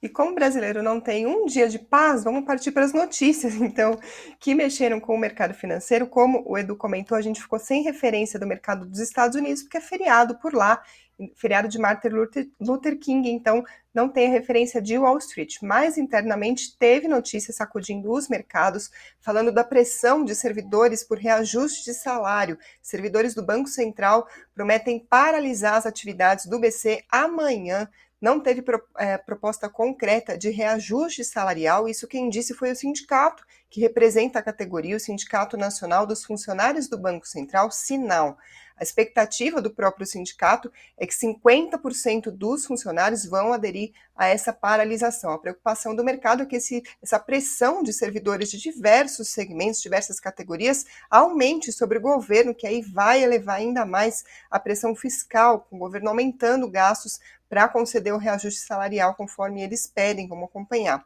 E 0.03 0.09
como 0.09 0.31
o 0.31 0.35
brasileiro 0.35 0.83
não 0.83 0.99
tem 0.99 1.27
um 1.27 1.45
dia 1.45 1.69
de 1.69 1.79
paz, 1.79 2.25
vamos 2.25 2.45
partir 2.47 2.71
para 2.71 2.85
as 2.85 2.93
notícias, 2.93 3.55
então, 3.61 3.99
que 4.39 4.55
mexeram 4.55 5.01
com 5.01 5.15
o 5.15 5.19
mercado 5.19 5.53
financeiro. 5.53 6.07
Como 6.07 6.43
o 6.47 6.57
Edu 6.57 6.77
comentou, 6.77 7.19
a 7.19 7.21
gente 7.21 7.43
ficou 7.43 7.59
sem 7.59 7.83
referência 7.83 8.39
do 8.39 8.47
mercado 8.47 8.87
dos 8.87 9.01
Estados 9.01 9.37
Unidos, 9.37 9.63
porque 9.63 9.77
é 9.77 9.81
feriado 9.81 10.39
por 10.39 10.55
lá 10.55 10.83
feriado 11.35 11.69
de 11.69 11.79
Martin 11.79 12.09
Luther 12.61 12.99
King, 12.99 13.31
então 13.31 13.65
não 13.93 14.09
tem 14.09 14.29
a 14.29 14.31
referência 14.31 14.81
de 14.81 14.97
Wall 14.97 15.19
Street, 15.19 15.57
mas 15.63 15.99
internamente 15.99 16.77
teve 16.79 17.09
notícia 17.09 17.53
sacudindo 17.53 18.11
os 18.13 18.29
mercados, 18.29 18.91
falando 19.21 19.53
da 19.53 19.65
pressão 19.65 20.25
de 20.25 20.35
servidores 20.35 21.03
por 21.03 21.19
reajuste 21.19 21.85
de 21.85 21.95
salário. 21.95 22.59
Servidores 22.81 23.35
do 23.35 23.45
Banco 23.45 23.69
Central 23.69 24.27
prometem 24.55 24.99
paralisar 24.99 25.75
as 25.75 25.87
atividades 25.87 26.47
do 26.47 26.61
BC 26.61 27.05
amanhã. 27.11 27.89
Não 28.21 28.39
teve 28.39 28.63
é, 28.99 29.17
proposta 29.17 29.69
concreta 29.69 30.37
de 30.37 30.51
reajuste 30.51 31.25
salarial, 31.25 31.89
isso 31.89 32.07
quem 32.07 32.29
disse 32.29 32.53
foi 32.53 32.71
o 32.71 32.77
sindicato, 32.77 33.43
que 33.71 33.81
representa 33.81 34.39
a 34.39 34.43
categoria, 34.43 34.97
o 34.97 35.01
Sindicato 35.01 35.57
Nacional 35.57 36.07
dos 36.07 36.25
Funcionários 36.25 36.89
do 36.89 36.99
Banco 36.99 37.27
Central, 37.27 37.71
Sinal. 37.71 38.37
A 38.81 38.83
expectativa 38.83 39.61
do 39.61 39.71
próprio 39.71 40.07
sindicato 40.07 40.73
é 40.97 41.07
que 41.07 41.13
50% 41.13 42.31
dos 42.31 42.65
funcionários 42.65 43.27
vão 43.27 43.53
aderir 43.53 43.93
a 44.17 44.27
essa 44.27 44.55
paralisação. 44.55 45.33
A 45.33 45.39
preocupação 45.39 45.95
do 45.95 46.03
mercado 46.03 46.43
é 46.43 46.47
que 46.47 46.57
esse, 46.57 46.83
essa 47.03 47.19
pressão 47.19 47.83
de 47.83 47.93
servidores 47.93 48.51
de 48.51 48.59
diversos 48.59 49.29
segmentos, 49.29 49.83
diversas 49.83 50.19
categorias, 50.19 50.87
aumente 51.11 51.71
sobre 51.73 51.99
o 51.99 52.01
governo, 52.01 52.55
que 52.55 52.67
aí 52.67 52.81
vai 52.81 53.23
elevar 53.23 53.57
ainda 53.57 53.85
mais 53.85 54.25
a 54.51 54.59
pressão 54.59 54.97
fiscal, 54.97 55.67
com 55.69 55.77
o 55.77 55.81
governo 55.81 56.09
aumentando 56.09 56.67
gastos 56.67 57.21
para 57.51 57.69
conceder 57.69 58.15
o 58.15 58.19
reajuste 58.19 58.61
salarial 58.61 59.15
conforme 59.15 59.61
eles 59.61 59.87
pedem, 59.87 60.27
vamos 60.27 60.49
acompanhar. 60.49 61.05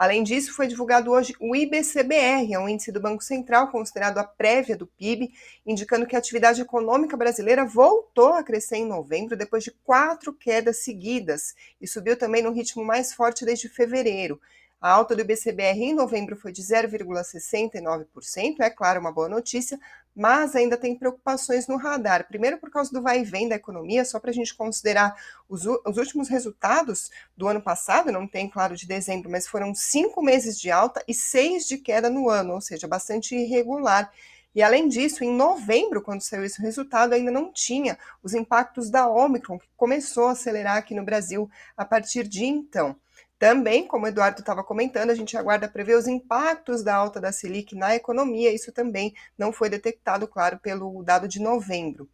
Além 0.00 0.22
disso, 0.22 0.54
foi 0.54 0.66
divulgado 0.66 1.10
hoje 1.10 1.34
o 1.38 1.54
IBCBR, 1.54 2.54
é 2.54 2.58
um 2.58 2.66
índice 2.66 2.90
do 2.90 3.02
Banco 3.02 3.22
Central 3.22 3.68
considerado 3.68 4.16
a 4.16 4.24
prévia 4.24 4.74
do 4.74 4.86
PIB, 4.86 5.30
indicando 5.66 6.06
que 6.06 6.16
a 6.16 6.18
atividade 6.18 6.62
econômica 6.62 7.18
brasileira 7.18 7.66
voltou 7.66 8.32
a 8.32 8.42
crescer 8.42 8.76
em 8.76 8.86
novembro 8.86 9.36
depois 9.36 9.62
de 9.62 9.70
quatro 9.70 10.32
quedas 10.32 10.78
seguidas 10.78 11.54
e 11.78 11.86
subiu 11.86 12.16
também 12.16 12.42
no 12.42 12.50
ritmo 12.50 12.82
mais 12.82 13.12
forte 13.12 13.44
desde 13.44 13.68
fevereiro. 13.68 14.40
A 14.80 14.90
alta 14.90 15.14
do 15.14 15.20
IBCBR 15.20 15.78
em 15.78 15.92
novembro 15.92 16.34
foi 16.34 16.50
de 16.50 16.62
0,69%, 16.62 18.60
é 18.60 18.70
claro, 18.70 19.00
uma 19.00 19.12
boa 19.12 19.28
notícia, 19.28 19.78
mas 20.14 20.54
ainda 20.54 20.76
tem 20.76 20.96
preocupações 20.96 21.66
no 21.66 21.76
radar. 21.76 22.26
Primeiro, 22.26 22.58
por 22.58 22.70
causa 22.70 22.90
do 22.92 23.02
vai 23.02 23.20
e 23.20 23.24
vem 23.24 23.48
da 23.48 23.56
economia, 23.56 24.04
só 24.04 24.18
para 24.18 24.30
a 24.30 24.34
gente 24.34 24.54
considerar 24.54 25.14
os, 25.48 25.64
os, 25.64 25.96
últimos 25.96 26.28
resultados 26.28 27.10
do 27.36 27.48
ano 27.48 27.60
passado, 27.60 28.12
não 28.12 28.26
tem, 28.26 28.48
claro, 28.48 28.76
de 28.76 28.86
dezembro, 28.86 29.30
mas 29.30 29.46
foram 29.46 29.74
cinco 29.74 30.22
meses 30.22 30.58
de 30.58 30.70
alta 30.70 31.02
e 31.06 31.14
seis 31.14 31.66
de 31.66 31.78
queda 31.78 32.10
no 32.10 32.28
ano, 32.28 32.54
ou 32.54 32.60
seja, 32.60 32.88
bastante 32.88 33.34
irregular. 33.34 34.10
E 34.52 34.62
além 34.62 34.88
disso, 34.88 35.22
em 35.22 35.32
novembro, 35.32 36.02
quando 36.02 36.22
saiu 36.22 36.44
esse 36.44 36.60
resultado, 36.60 37.12
ainda 37.12 37.30
não 37.30 37.52
tinha 37.52 37.96
os 38.22 38.34
impactos 38.34 38.90
da 38.90 39.08
Omicron, 39.08 39.58
que 39.58 39.68
começou 39.76 40.26
a 40.26 40.32
acelerar 40.32 40.76
aqui 40.76 40.92
no 40.92 41.04
Brasil 41.04 41.48
a 41.76 41.84
partir 41.84 42.26
de 42.26 42.44
então. 42.44 42.96
Também, 43.40 43.88
como 43.88 44.04
o 44.04 44.08
Eduardo 44.08 44.40
estava 44.40 44.62
comentando, 44.62 45.08
a 45.08 45.14
gente 45.14 45.34
aguarda 45.34 45.66
prever 45.66 45.96
os 45.96 46.06
impactos 46.06 46.84
da 46.84 46.94
alta 46.94 47.18
da 47.18 47.32
Selic 47.32 47.74
na 47.74 47.96
economia. 47.96 48.52
Isso 48.52 48.70
também 48.70 49.14
não 49.38 49.50
foi 49.50 49.70
detectado, 49.70 50.28
claro, 50.28 50.58
pelo 50.58 51.02
dado 51.02 51.26
de 51.26 51.40
novembro. 51.40 52.06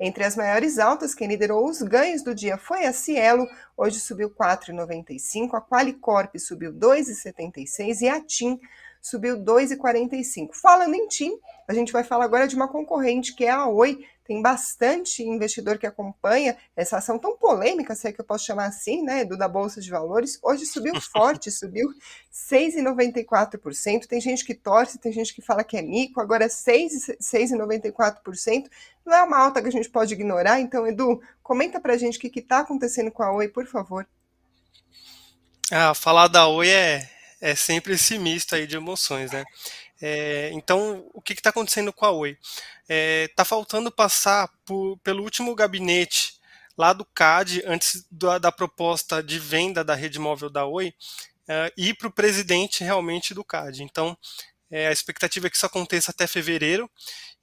Entre 0.04 0.24
as 0.24 0.36
maiores 0.36 0.80
altas, 0.80 1.14
quem 1.14 1.28
liderou 1.28 1.64
os 1.64 1.84
ganhos 1.84 2.24
do 2.24 2.34
dia 2.34 2.58
foi 2.58 2.86
a 2.88 2.92
Cielo, 2.92 3.48
hoje 3.78 4.00
subiu 4.00 4.32
4,95, 4.32 5.54
a 5.54 5.62
Qualicorp 5.62 6.36
subiu 6.40 6.74
2,76 6.74 8.02
e 8.02 8.10
a 8.10 8.20
TIM 8.20 8.60
subiu 9.02 9.38
2,45. 9.38 10.50
Falando 10.54 10.94
em 10.94 11.08
TIM, 11.08 11.32
a 11.68 11.74
gente 11.74 11.92
vai 11.92 12.04
falar 12.04 12.26
agora 12.26 12.48
de 12.48 12.56
uma 12.56 12.68
concorrente 12.68 13.34
que 13.36 13.46
é 13.46 13.50
a 13.50 13.66
Oi, 13.68 14.06
tem 14.24 14.40
bastante 14.42 15.22
investidor 15.24 15.78
que 15.78 15.86
acompanha 15.86 16.58
essa 16.74 16.96
ação 16.98 17.20
tão 17.20 17.36
polêmica, 17.36 17.94
se 17.96 18.08
é 18.08 18.14
que 18.14 18.22
eu 18.22 18.26
posso 18.26 18.46
chamar 18.46 18.68
assim, 18.68 19.04
né, 19.04 19.26
do 19.26 19.38
da 19.38 19.48
Bolsa 19.48 19.82
de 19.82 19.90
Valores. 19.90 20.40
Hoje 20.42 20.66
subiu 20.66 20.94
forte, 21.12 21.52
subiu 21.52 21.90
6,94%. 22.32 24.08
Tem 24.08 24.22
gente 24.22 24.46
que 24.46 24.54
torce, 24.54 25.00
tem 25.00 25.12
gente 25.12 25.34
que 25.34 25.42
fala 25.42 25.66
que 25.66 25.76
é 25.76 25.82
mico, 25.82 26.22
agora 26.22 26.48
6,94%. 26.48 28.70
Não 29.06 29.14
é 29.14 29.22
uma 29.24 29.38
alta 29.38 29.62
que 29.62 29.68
a 29.68 29.72
gente 29.72 29.90
pode 29.90 30.14
ignorar. 30.14 30.62
Então, 30.62 30.88
Edu, 30.88 31.22
comenta 31.44 31.82
pra 31.82 31.98
gente 31.98 32.18
o 32.18 32.22
que 32.22 32.40
está 32.40 32.60
acontecendo 32.60 33.12
com 33.12 33.24
a 33.24 33.34
Oi, 33.34 33.50
por 33.50 33.66
favor. 33.66 34.08
Ah, 35.70 35.94
falar 35.94 36.28
da 36.28 36.48
Oi 36.48 36.70
é, 36.70 37.10
é 37.42 37.56
sempre 37.56 37.94
esse 37.94 38.18
misto 38.20 38.56
aí 38.56 38.68
de 38.68 38.78
emoções, 38.78 39.32
né? 39.32 39.44
É, 40.02 40.52
então, 40.54 41.10
o 41.14 41.22
que 41.22 41.34
está 41.34 41.50
acontecendo 41.50 41.92
com 41.92 42.06
a 42.06 42.12
Oi? 42.12 42.32
Está 42.32 42.46
é, 42.88 43.28
tá 43.36 43.44
faltando 43.44 43.92
passar 43.92 44.50
por, 44.64 44.98
pelo 45.00 45.24
último 45.24 45.54
gabinete 45.56 46.40
lá 46.78 46.94
do 46.94 47.04
CAD, 47.04 47.64
antes 47.66 48.06
da, 48.10 48.38
da 48.38 48.52
proposta 48.52 49.22
de 49.22 49.38
venda 49.40 49.84
da 49.84 49.96
rede 49.96 50.20
móvel 50.20 50.50
da 50.50 50.66
Oi, 50.66 50.94
é, 51.48 51.74
ir 51.76 51.96
para 51.96 52.08
o 52.08 52.12
presidente 52.12 52.84
realmente 52.84 53.34
do 53.34 53.44
CAD. 53.44 53.84
Então, 53.84 54.18
é, 54.72 54.88
a 54.88 54.92
expectativa 54.92 55.48
é 55.48 55.50
que 55.50 55.58
isso 55.58 55.66
aconteça 55.66 56.12
até 56.12 56.26
fevereiro. 56.26 56.90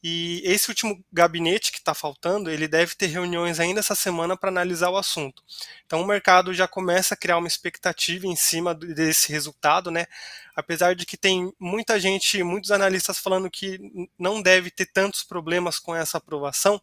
E 0.03 0.41
esse 0.45 0.69
último 0.69 1.05
gabinete 1.13 1.73
que 1.73 1.79
está 1.79 1.93
faltando, 1.93 2.51
ele 2.51 2.69
deve 2.69 2.95
ter 2.95 3.07
reuniões 3.07 3.59
ainda 3.59 3.81
essa 3.81 3.97
semana 3.97 4.37
para 4.37 4.49
analisar 4.49 4.91
o 4.91 4.97
assunto. 4.97 5.43
Então 5.85 6.01
o 6.01 6.07
mercado 6.07 6.55
já 6.55 6.69
começa 6.69 7.15
a 7.15 7.17
criar 7.17 7.37
uma 7.37 7.49
expectativa 7.49 8.27
em 8.27 8.37
cima 8.37 8.75
desse 8.75 9.33
resultado, 9.33 9.91
né? 9.91 10.07
Apesar 10.55 10.95
de 10.95 11.05
que 11.05 11.17
tem 11.17 11.53
muita 11.59 11.99
gente, 11.99 12.43
muitos 12.45 12.71
analistas 12.71 13.19
falando 13.19 13.51
que 13.51 14.09
não 14.17 14.41
deve 14.41 14.71
ter 14.71 14.87
tantos 14.87 15.25
problemas 15.25 15.81
com 15.81 15.95
essa 15.95 16.19
aprovação, 16.19 16.81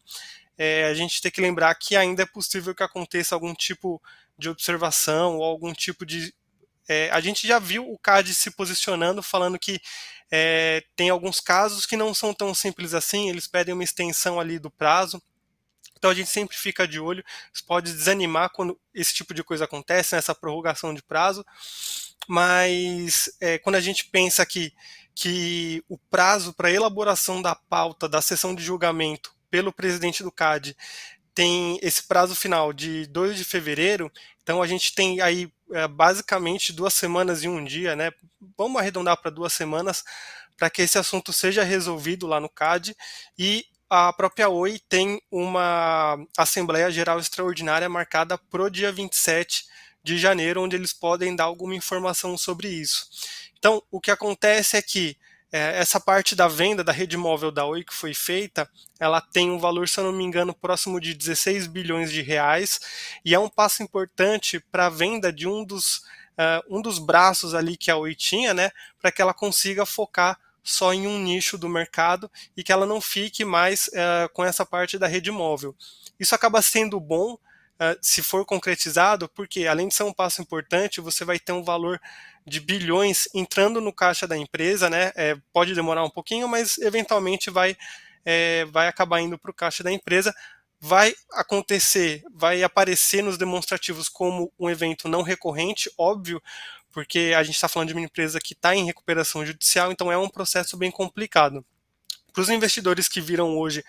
é, 0.58 0.84
a 0.84 0.94
gente 0.94 1.20
tem 1.20 1.30
que 1.30 1.40
lembrar 1.40 1.74
que 1.74 1.96
ainda 1.96 2.22
é 2.22 2.26
possível 2.26 2.74
que 2.74 2.82
aconteça 2.82 3.34
algum 3.34 3.54
tipo 3.54 4.00
de 4.38 4.50
observação 4.50 5.38
ou 5.38 5.44
algum 5.44 5.72
tipo 5.72 6.04
de 6.04 6.34
é, 6.88 7.10
a 7.10 7.20
gente 7.20 7.46
já 7.46 7.58
viu 7.58 7.90
o 7.90 7.98
CAD 7.98 8.32
se 8.34 8.50
posicionando, 8.50 9.22
falando 9.22 9.58
que 9.58 9.80
é, 10.30 10.84
tem 10.94 11.10
alguns 11.10 11.40
casos 11.40 11.86
que 11.86 11.96
não 11.96 12.12
são 12.12 12.32
tão 12.34 12.54
simples 12.54 12.94
assim, 12.94 13.28
eles 13.28 13.46
pedem 13.46 13.74
uma 13.74 13.84
extensão 13.84 14.38
ali 14.40 14.58
do 14.58 14.70
prazo. 14.70 15.22
Então 15.98 16.10
a 16.10 16.14
gente 16.14 16.30
sempre 16.30 16.56
fica 16.56 16.86
de 16.86 17.00
olho. 17.00 17.24
Pode 17.66 17.92
desanimar 17.92 18.50
quando 18.50 18.78
esse 18.94 19.14
tipo 19.14 19.32
de 19.32 19.42
coisa 19.42 19.64
acontece, 19.64 20.14
nessa 20.14 20.32
né, 20.32 20.38
prorrogação 20.40 20.94
de 20.94 21.02
prazo. 21.02 21.44
Mas 22.28 23.30
é, 23.40 23.58
quando 23.58 23.76
a 23.76 23.80
gente 23.80 24.06
pensa 24.06 24.44
que, 24.44 24.72
que 25.14 25.82
o 25.88 25.96
prazo 25.96 26.52
para 26.52 26.70
elaboração 26.70 27.40
da 27.40 27.54
pauta 27.54 28.08
da 28.08 28.20
sessão 28.20 28.54
de 28.54 28.62
julgamento 28.62 29.34
pelo 29.50 29.72
presidente 29.72 30.22
do 30.22 30.32
CAD 30.32 30.76
tem 31.34 31.78
esse 31.82 32.02
prazo 32.02 32.34
final 32.34 32.72
de 32.72 33.06
2 33.08 33.36
de 33.36 33.44
fevereiro, 33.44 34.10
então 34.42 34.62
a 34.62 34.66
gente 34.66 34.94
tem 34.94 35.20
aí 35.20 35.52
é, 35.72 35.86
basicamente 35.88 36.72
duas 36.72 36.94
semanas 36.94 37.42
e 37.42 37.48
um 37.48 37.64
dia, 37.64 37.96
né? 37.96 38.12
Vamos 38.56 38.80
arredondar 38.80 39.16
para 39.20 39.30
duas 39.30 39.52
semanas 39.52 40.04
para 40.56 40.70
que 40.70 40.82
esse 40.82 40.98
assunto 40.98 41.32
seja 41.32 41.62
resolvido 41.62 42.26
lá 42.26 42.40
no 42.40 42.48
CAD 42.48 42.96
e 43.38 43.64
a 43.88 44.12
própria 44.12 44.48
Oi 44.48 44.80
tem 44.88 45.20
uma 45.30 46.18
Assembleia 46.36 46.90
Geral 46.90 47.20
Extraordinária 47.20 47.88
marcada 47.88 48.36
para 48.36 48.62
o 48.62 48.70
dia 48.70 48.90
27 48.90 49.64
de 50.02 50.18
janeiro, 50.18 50.62
onde 50.62 50.76
eles 50.76 50.92
podem 50.92 51.36
dar 51.36 51.44
alguma 51.44 51.74
informação 51.74 52.36
sobre 52.36 52.68
isso. 52.68 53.06
Então, 53.58 53.82
o 53.90 54.00
que 54.00 54.10
acontece 54.10 54.76
é 54.76 54.82
que 54.82 55.16
é, 55.56 55.78
essa 55.78 55.98
parte 55.98 56.36
da 56.36 56.46
venda 56.46 56.84
da 56.84 56.92
rede 56.92 57.16
móvel 57.16 57.50
da 57.50 57.64
Oi 57.64 57.82
que 57.82 57.94
foi 57.94 58.12
feita, 58.12 58.68
ela 59.00 59.22
tem 59.22 59.50
um 59.50 59.58
valor, 59.58 59.88
se 59.88 59.98
eu 59.98 60.04
não 60.04 60.12
me 60.12 60.22
engano, 60.22 60.54
próximo 60.54 61.00
de 61.00 61.14
16 61.14 61.66
bilhões 61.66 62.12
de 62.12 62.20
reais, 62.20 62.78
e 63.24 63.34
é 63.34 63.38
um 63.38 63.48
passo 63.48 63.82
importante 63.82 64.60
para 64.70 64.86
a 64.86 64.90
venda 64.90 65.32
de 65.32 65.48
um 65.48 65.64
dos, 65.64 65.96
uh, 66.38 66.62
um 66.68 66.82
dos 66.82 66.98
braços 66.98 67.54
ali 67.54 67.74
que 67.74 67.90
a 67.90 67.96
Oi 67.96 68.14
tinha, 68.14 68.52
né, 68.52 68.70
para 69.00 69.10
que 69.10 69.22
ela 69.22 69.32
consiga 69.32 69.86
focar 69.86 70.38
só 70.62 70.92
em 70.92 71.06
um 71.06 71.18
nicho 71.18 71.56
do 71.56 71.68
mercado 71.68 72.30
e 72.54 72.62
que 72.62 72.72
ela 72.72 72.84
não 72.84 73.00
fique 73.00 73.44
mais 73.44 73.88
uh, 73.88 74.28
com 74.34 74.44
essa 74.44 74.66
parte 74.66 74.98
da 74.98 75.06
rede 75.06 75.30
móvel. 75.30 75.74
Isso 76.20 76.34
acaba 76.34 76.60
sendo 76.60 77.00
bom 77.00 77.38
uh, 77.80 77.98
se 78.00 78.22
for 78.22 78.44
concretizado, 78.44 79.28
porque 79.28 79.66
além 79.66 79.88
de 79.88 79.94
ser 79.94 80.02
um 80.02 80.12
passo 80.12 80.42
importante, 80.42 81.00
você 81.00 81.24
vai 81.24 81.38
ter 81.38 81.52
um 81.52 81.62
valor 81.62 82.00
de 82.46 82.60
bilhões 82.60 83.28
entrando 83.34 83.80
no 83.80 83.92
caixa 83.92 84.26
da 84.26 84.36
empresa, 84.36 84.88
né? 84.88 85.12
É, 85.16 85.36
pode 85.52 85.74
demorar 85.74 86.04
um 86.04 86.10
pouquinho, 86.10 86.48
mas 86.48 86.78
eventualmente 86.78 87.50
vai, 87.50 87.76
é, 88.24 88.64
vai 88.66 88.86
acabar 88.86 89.20
indo 89.20 89.38
para 89.38 89.50
o 89.50 89.54
caixa 89.54 89.82
da 89.82 89.90
empresa. 89.90 90.34
Vai 90.78 91.14
acontecer, 91.32 92.22
vai 92.32 92.62
aparecer 92.62 93.22
nos 93.22 93.38
demonstrativos 93.38 94.08
como 94.08 94.52
um 94.58 94.70
evento 94.70 95.08
não 95.08 95.22
recorrente, 95.22 95.90
óbvio, 95.98 96.40
porque 96.92 97.34
a 97.36 97.42
gente 97.42 97.56
está 97.56 97.66
falando 97.66 97.88
de 97.88 97.94
uma 97.94 98.04
empresa 98.04 98.38
que 98.38 98.52
está 98.52 98.76
em 98.76 98.84
recuperação 98.84 99.44
judicial, 99.44 99.90
então 99.90 100.12
é 100.12 100.16
um 100.16 100.28
processo 100.28 100.76
bem 100.76 100.90
complicado. 100.90 101.64
Para 102.32 102.42
os 102.42 102.50
investidores 102.50 103.08
que 103.08 103.20
viram 103.20 103.56
hoje 103.56 103.82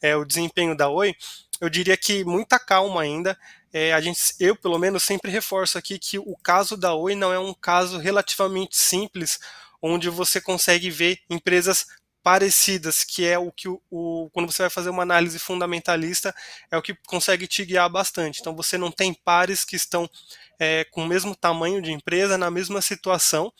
é, 0.00 0.16
o 0.16 0.24
desempenho 0.24 0.76
da 0.76 0.88
Oi, 0.88 1.14
eu 1.62 1.70
diria 1.70 1.96
que 1.96 2.24
muita 2.24 2.58
calma 2.58 3.02
ainda. 3.02 3.38
É, 3.72 3.92
a 3.92 4.00
gente, 4.00 4.20
eu, 4.40 4.56
pelo 4.56 4.80
menos, 4.80 5.04
sempre 5.04 5.30
reforço 5.30 5.78
aqui 5.78 5.96
que 5.96 6.18
o 6.18 6.36
caso 6.42 6.76
da 6.76 6.92
Oi 6.92 7.14
não 7.14 7.32
é 7.32 7.38
um 7.38 7.54
caso 7.54 7.98
relativamente 7.98 8.76
simples, 8.76 9.38
onde 9.80 10.10
você 10.10 10.40
consegue 10.40 10.90
ver 10.90 11.20
empresas 11.30 11.86
parecidas, 12.20 13.04
que 13.04 13.24
é 13.24 13.38
o 13.38 13.52
que 13.52 13.68
o, 13.68 13.80
o, 13.88 14.28
quando 14.32 14.50
você 14.50 14.64
vai 14.64 14.70
fazer 14.70 14.90
uma 14.90 15.04
análise 15.04 15.38
fundamentalista, 15.38 16.34
é 16.68 16.76
o 16.76 16.82
que 16.82 16.96
consegue 17.06 17.46
te 17.46 17.64
guiar 17.64 17.88
bastante. 17.88 18.40
Então 18.40 18.56
você 18.56 18.76
não 18.76 18.90
tem 18.90 19.14
pares 19.14 19.64
que 19.64 19.76
estão 19.76 20.10
é, 20.58 20.82
com 20.90 21.04
o 21.04 21.06
mesmo 21.06 21.36
tamanho 21.36 21.80
de 21.80 21.92
empresa, 21.92 22.36
na 22.36 22.50
mesma 22.50 22.82
situação. 22.82 23.52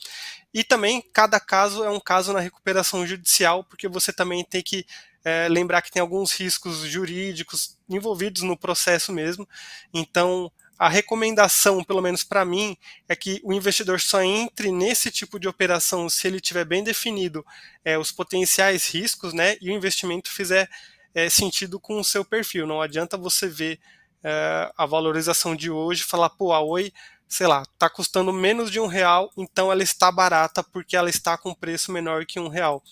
E 0.53 0.61
também 0.61 1.01
cada 1.13 1.39
caso 1.39 1.85
é 1.85 1.89
um 1.89 2.01
caso 2.01 2.33
na 2.33 2.41
recuperação 2.41 3.07
judicial, 3.07 3.63
porque 3.63 3.87
você 3.87 4.11
também 4.11 4.43
tem 4.43 4.61
que 4.61 4.85
é, 5.23 5.47
lembrar 5.47 5.81
que 5.81 5.91
tem 5.91 6.01
alguns 6.01 6.31
riscos 6.33 6.79
jurídicos 6.79 7.77
envolvidos 7.89 8.41
no 8.41 8.57
processo 8.57 9.11
mesmo. 9.11 9.47
Então, 9.93 10.51
a 10.77 10.89
recomendação, 10.89 11.83
pelo 11.83 12.01
menos 12.01 12.23
para 12.23 12.43
mim, 12.43 12.75
é 13.07 13.15
que 13.15 13.39
o 13.43 13.53
investidor 13.53 14.01
só 14.01 14.21
entre 14.21 14.71
nesse 14.71 15.09
tipo 15.11 15.39
de 15.39 15.47
operação 15.47 16.09
se 16.09 16.27
ele 16.27 16.41
tiver 16.41 16.65
bem 16.65 16.83
definido 16.83 17.45
é, 17.85 17.97
os 17.97 18.11
potenciais 18.11 18.87
riscos, 18.87 19.33
né, 19.33 19.55
e 19.61 19.69
o 19.69 19.73
investimento 19.73 20.29
fizer 20.29 20.69
é, 21.13 21.29
sentido 21.29 21.79
com 21.79 21.99
o 21.99 22.03
seu 22.03 22.25
perfil. 22.25 22.67
Não 22.67 22.81
adianta 22.81 23.17
você 23.17 23.47
ver 23.47 23.79
é, 24.23 24.71
a 24.75 24.85
valorização 24.85 25.55
de 25.55 25.69
hoje 25.69 26.01
e 26.01 26.05
falar, 26.05 26.29
pô, 26.31 26.51
a 26.51 26.59
Oi 26.59 26.91
sei 27.33 27.47
lá, 27.47 27.63
está 27.63 27.89
custando 27.89 28.31
menos 28.31 28.69
de 28.69 28.79
um 28.79 28.85
real, 28.85 29.31
então 29.35 29.71
ela 29.71 29.81
está 29.81 30.11
barata 30.11 30.63
porque 30.63 30.95
ela 30.95 31.09
está 31.09 31.35
com 31.35 31.51
preço 31.51 31.91
menor 31.91 32.27
que 32.27 32.39
um 32.39 32.47
real. 32.47 32.83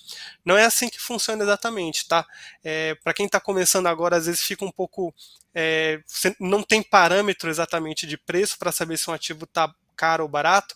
Não 0.44 0.58
é 0.58 0.66
assim 0.66 0.90
que 0.90 1.00
funciona 1.00 1.44
exatamente, 1.44 2.08
tá? 2.08 2.26
É, 2.64 2.96
Para 2.96 3.14
quem 3.14 3.28
está 3.28 3.40
começando 3.40 3.86
agora, 3.86 4.16
às 4.16 4.26
vezes 4.26 4.42
fica 4.42 4.66
um 4.66 4.72
pouco. 4.72 5.14
É, 5.54 6.02
não 6.40 6.64
tem 6.64 6.82
parâmetro 6.82 7.52
exatamente 7.52 8.08
de 8.08 8.18
preço 8.18 8.58
para 8.58 8.72
saber 8.72 8.98
se 8.98 9.12
um 9.12 9.14
ativo 9.14 9.44
está 9.44 9.72
caro 9.96 10.24
ou 10.24 10.30
barato, 10.30 10.76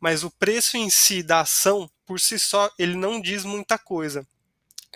mas 0.00 0.24
o 0.24 0.30
preço 0.30 0.76
em 0.76 0.90
si 0.90 1.22
da 1.22 1.40
ação, 1.40 1.88
por 2.04 2.18
si 2.18 2.36
só, 2.36 2.68
ele 2.76 2.96
não 2.96 3.20
diz 3.20 3.44
muita 3.44 3.78
coisa. 3.78 4.26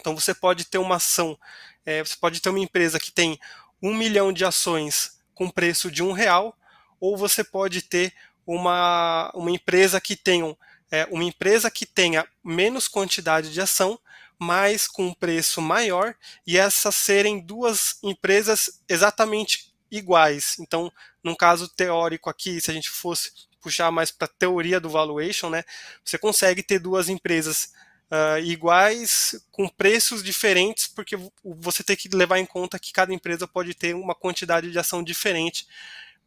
Então 0.01 0.17
você 0.17 0.35
pode 0.35 0.65
ter 0.65 0.79
uma 0.79 0.97
ação, 0.97 1.39
é, 1.87 2.03
você 2.03 2.17
pode 2.17 2.41
ter 2.41 2.49
uma 2.49 2.59
empresa 2.59 2.99
que 2.99 3.13
tem 3.13 3.39
um 3.81 3.95
milhão 3.95 4.33
de 4.33 4.45
ações 4.45 5.21
com 5.35 5.49
preço 5.49 5.89
de 5.89 6.03
um 6.03 6.11
real, 6.11 6.58
ou 7.01 7.17
você 7.17 7.43
pode 7.45 7.83
ter 7.83 8.13
uma, 8.47 9.31
uma 9.35 9.51
empresa 9.51 10.01
que 10.01 10.17
tenha 10.17 10.57
é, 10.91 11.07
uma 11.11 11.25
empresa 11.25 11.71
que 11.71 11.85
tenha 11.85 12.27
menos 12.43 12.89
quantidade 12.89 13.53
de 13.53 13.61
ação, 13.61 13.99
mas 14.39 14.87
com 14.87 15.07
um 15.07 15.15
preço 15.15 15.61
maior, 15.61 16.15
e 16.47 16.57
essas 16.57 16.95
serem 16.95 17.41
duas 17.41 17.99
empresas 18.03 18.81
exatamente 18.89 19.75
iguais. 19.91 20.57
Então, 20.59 20.93
num 21.23 21.35
caso 21.35 21.69
teórico 21.69 22.31
aqui, 22.31 22.61
se 22.61 22.71
a 22.71 22.75
gente 22.75 22.89
fosse 22.89 23.33
puxar 23.61 23.91
mais 23.91 24.11
para 24.11 24.27
a 24.27 24.39
teoria 24.39 24.79
do 24.79 24.89
valuation, 24.89 25.51
né, 25.51 25.65
você 26.05 26.17
consegue 26.17 26.63
ter 26.63 26.79
duas 26.79 27.09
empresas 27.09 27.73
uh, 28.11 28.39
iguais 28.45 29.35
com 29.51 29.69
preços 29.69 30.23
diferentes, 30.23 30.87
porque 30.87 31.19
você 31.45 31.83
tem 31.83 31.97
que 31.97 32.09
levar 32.09 32.39
em 32.39 32.47
conta 32.47 32.79
que 32.79 32.93
cada 32.93 33.13
empresa 33.13 33.49
pode 33.49 33.75
ter 33.75 33.95
uma 33.95 34.15
quantidade 34.15 34.71
de 34.71 34.79
ação 34.79 35.03
diferente 35.03 35.67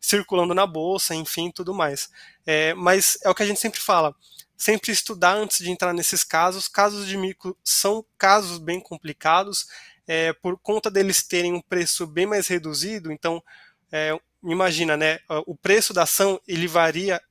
circulando 0.02 0.56
na 0.56 0.66
bolsa, 0.66 1.14
enfim, 1.14 1.52
tudo 1.52 1.74
mais. 1.74 2.10
É, 2.46 2.74
mas 2.74 3.18
é 3.24 3.30
o 3.30 3.36
que 3.36 3.44
a 3.44 3.46
gente 3.46 3.60
sempre 3.60 3.80
fala, 3.80 4.16
sempre 4.58 4.92
estudar 4.92 5.36
antes 5.36 5.60
de 5.60 5.70
entrar 5.70 5.94
nesses 5.94 6.24
casos. 6.24 6.68
Casos 6.68 7.08
de 7.08 7.16
micro 7.16 7.56
são 7.64 8.04
casos 8.18 8.58
bem 8.58 8.80
complicados, 8.80 9.68
é, 10.08 10.34
por 10.34 10.58
conta 10.60 10.90
deles 10.90 11.24
terem 11.24 11.54
um 11.54 11.62
preço 11.62 12.08
bem 12.08 12.26
mais 12.26 12.48
reduzido. 12.48 13.12
Então, 13.12 13.42
é, 13.92 14.20
imagina, 14.44 14.98
né? 14.98 15.20
O 15.46 15.56
preço 15.56 15.94
da 15.94 16.04
ação 16.04 16.42
ele 16.48 16.68
varia, 16.68 17.22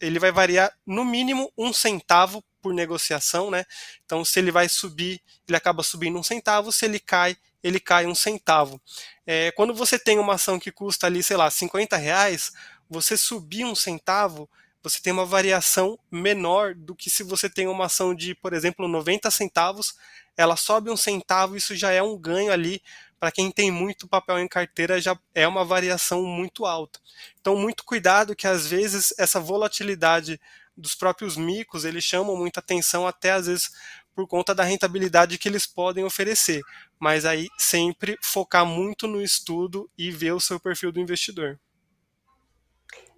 ele 0.00 0.18
vai 0.18 0.30
variar 0.30 0.70
no 0.86 1.04
mínimo 1.04 1.50
um 1.56 1.72
centavo 1.72 2.44
por 2.60 2.74
negociação, 2.74 3.50
né? 3.50 3.64
Então, 4.04 4.24
se 4.24 4.38
ele 4.38 4.50
vai 4.50 4.68
subir, 4.68 5.22
ele 5.46 5.56
acaba 5.56 5.82
subindo 5.82 6.18
um 6.18 6.22
centavo, 6.22 6.70
se 6.70 6.84
ele 6.84 7.00
cai, 7.00 7.36
ele 7.62 7.80
cai 7.80 8.06
um 8.06 8.14
centavo. 8.14 8.80
É, 9.26 9.50
quando 9.52 9.74
você 9.74 9.98
tem 9.98 10.18
uma 10.18 10.34
ação 10.34 10.58
que 10.58 10.72
custa 10.72 11.06
ali, 11.06 11.22
sei 11.22 11.36
lá, 11.36 11.50
50 11.50 11.96
reais, 11.96 12.52
você 12.88 13.16
subir 13.16 13.64
um 13.64 13.74
centavo, 13.74 14.48
você 14.82 15.00
tem 15.00 15.12
uma 15.12 15.26
variação 15.26 15.98
menor 16.10 16.74
do 16.74 16.94
que 16.94 17.10
se 17.10 17.22
você 17.22 17.50
tem 17.50 17.66
uma 17.66 17.86
ação 17.86 18.14
de, 18.14 18.34
por 18.34 18.52
exemplo, 18.52 18.88
90 18.88 19.30
centavos, 19.30 19.94
ela 20.36 20.56
sobe 20.56 20.90
um 20.90 20.96
centavo, 20.96 21.56
isso 21.56 21.74
já 21.74 21.90
é 21.90 22.02
um 22.02 22.16
ganho 22.16 22.52
ali. 22.52 22.80
Para 23.18 23.32
quem 23.32 23.50
tem 23.50 23.70
muito 23.72 24.06
papel 24.06 24.38
em 24.38 24.46
carteira, 24.46 25.00
já 25.00 25.18
é 25.34 25.46
uma 25.48 25.64
variação 25.64 26.22
muito 26.22 26.64
alta. 26.64 27.00
Então, 27.40 27.56
muito 27.56 27.84
cuidado 27.84 28.36
que 28.36 28.46
às 28.46 28.68
vezes 28.68 29.12
essa 29.18 29.40
volatilidade 29.40 30.40
dos 30.76 30.94
próprios 30.94 31.36
micos, 31.36 31.84
eles 31.84 32.04
chamam 32.04 32.36
muita 32.36 32.60
atenção 32.60 33.04
até 33.04 33.32
às 33.32 33.46
vezes 33.46 33.72
por 34.18 34.26
conta 34.26 34.52
da 34.52 34.64
rentabilidade 34.64 35.38
que 35.38 35.48
eles 35.48 35.64
podem 35.64 36.02
oferecer. 36.02 36.60
Mas 36.98 37.24
aí 37.24 37.46
sempre 37.56 38.18
focar 38.20 38.66
muito 38.66 39.06
no 39.06 39.22
estudo 39.22 39.88
e 39.96 40.10
ver 40.10 40.32
o 40.32 40.40
seu 40.40 40.58
perfil 40.58 40.90
do 40.90 40.98
investidor. 40.98 41.56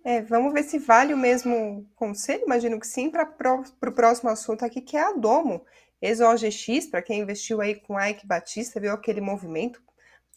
É, 0.04 0.20
vamos 0.20 0.52
ver 0.52 0.62
se 0.62 0.78
vale 0.78 1.14
o 1.14 1.16
mesmo 1.16 1.88
conselho, 1.96 2.42
imagino 2.44 2.78
que 2.78 2.86
sim, 2.86 3.10
para 3.10 3.24
o 3.24 3.92
próximo 3.92 4.28
assunto 4.28 4.62
aqui, 4.62 4.82
que 4.82 4.94
é 4.94 5.00
a 5.00 5.12
Domo. 5.12 5.64
Ex-OGX, 6.02 6.90
para 6.90 7.00
quem 7.00 7.20
investiu 7.20 7.62
aí 7.62 7.76
com 7.76 7.98
Ike 7.98 8.26
Batista, 8.26 8.78
viu 8.78 8.92
aquele 8.92 9.22
movimento 9.22 9.80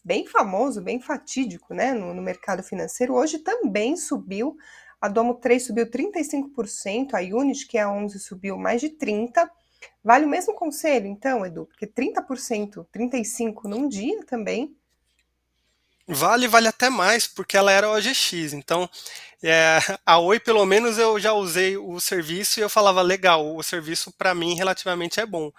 bem 0.01 0.25
famoso, 0.25 0.81
bem 0.81 1.01
fatídico, 1.01 1.73
né, 1.73 1.93
no, 1.93 2.13
no 2.13 2.21
mercado 2.21 2.63
financeiro. 2.63 3.15
Hoje 3.15 3.39
também 3.39 3.97
subiu, 3.97 4.55
a 5.01 5.09
Domo 5.09 5.33
3 5.33 5.61
subiu 5.61 5.89
35%, 5.89 7.15
a 7.15 7.19
Unity, 7.19 7.67
que 7.67 7.77
é 7.77 7.81
a 7.81 7.91
11, 7.91 8.17
subiu 8.17 8.57
mais 8.57 8.79
de 8.79 8.91
30%. 8.91 9.49
Vale 10.03 10.25
o 10.25 10.29
mesmo 10.29 10.53
conselho, 10.53 11.07
então, 11.07 11.45
Edu? 11.45 11.65
Porque 11.65 11.87
30%, 11.87 12.85
35% 12.91 13.63
num 13.65 13.87
dia 13.87 14.23
também 14.25 14.75
Vale, 16.07 16.47
vale 16.49 16.67
até 16.67 16.89
mais, 16.89 17.27
porque 17.27 17.55
ela 17.55 17.71
era 17.71 17.89
OGX. 17.89 18.53
Então, 18.53 18.89
é, 19.41 19.77
a 20.05 20.19
Oi, 20.19 20.39
pelo 20.39 20.65
menos, 20.65 20.97
eu 20.97 21.19
já 21.19 21.33
usei 21.33 21.77
o 21.77 21.99
serviço 21.99 22.59
e 22.59 22.63
eu 22.63 22.69
falava, 22.69 23.01
legal, 23.01 23.55
o 23.55 23.63
serviço 23.63 24.11
para 24.11 24.35
mim 24.35 24.55
relativamente 24.55 25.19
é 25.19 25.25
bom. 25.25 25.51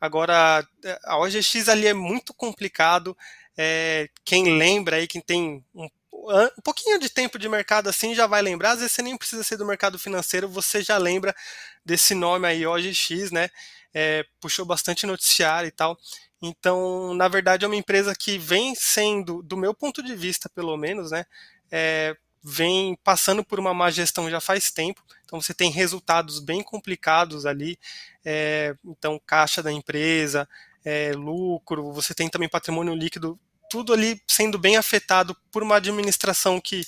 Agora, 0.00 0.64
a 1.04 1.18
OGX 1.18 1.68
ali 1.68 1.86
é 1.88 1.94
muito 1.94 2.32
complicado. 2.32 3.16
É, 3.56 4.08
quem 4.24 4.56
lembra 4.56 4.96
aí, 4.96 5.08
quem 5.08 5.20
tem 5.20 5.64
um, 5.74 5.88
um 6.12 6.62
pouquinho 6.62 6.98
de 7.00 7.08
tempo 7.10 7.36
de 7.36 7.48
mercado 7.48 7.88
assim, 7.88 8.14
já 8.14 8.26
vai 8.28 8.40
lembrar. 8.40 8.72
Às 8.72 8.78
vezes 8.80 8.92
você 8.92 9.02
nem 9.02 9.16
precisa 9.16 9.42
ser 9.42 9.56
do 9.56 9.66
mercado 9.66 9.98
financeiro, 9.98 10.48
você 10.48 10.80
já 10.80 10.96
lembra 10.96 11.34
desse 11.88 12.14
nome 12.14 12.46
aí, 12.46 12.66
OGX, 12.66 13.30
né? 13.30 13.48
É, 13.94 14.22
puxou 14.38 14.66
bastante 14.66 15.06
noticiário 15.06 15.66
e 15.66 15.70
tal. 15.70 15.98
Então, 16.42 17.14
na 17.14 17.26
verdade, 17.26 17.64
é 17.64 17.68
uma 17.68 17.74
empresa 17.74 18.14
que 18.14 18.38
vem 18.38 18.74
sendo, 18.74 19.42
do 19.42 19.56
meu 19.56 19.72
ponto 19.74 20.02
de 20.02 20.14
vista, 20.14 20.48
pelo 20.50 20.76
menos, 20.76 21.10
né, 21.10 21.24
é, 21.72 22.14
vem 22.44 22.96
passando 23.02 23.42
por 23.42 23.58
uma 23.58 23.74
má 23.74 23.90
gestão 23.90 24.30
já 24.30 24.40
faz 24.40 24.70
tempo. 24.70 25.02
Então, 25.24 25.40
você 25.40 25.52
tem 25.52 25.70
resultados 25.70 26.38
bem 26.38 26.62
complicados 26.62 27.44
ali. 27.44 27.78
É, 28.24 28.76
então, 28.84 29.20
caixa 29.26 29.62
da 29.62 29.72
empresa, 29.72 30.48
é, 30.84 31.12
lucro, 31.12 31.90
você 31.92 32.14
tem 32.14 32.28
também 32.28 32.48
patrimônio 32.48 32.94
líquido, 32.94 33.38
tudo 33.70 33.92
ali 33.92 34.22
sendo 34.26 34.58
bem 34.58 34.76
afetado 34.76 35.36
por 35.50 35.62
uma 35.62 35.76
administração 35.76 36.60
que 36.60 36.86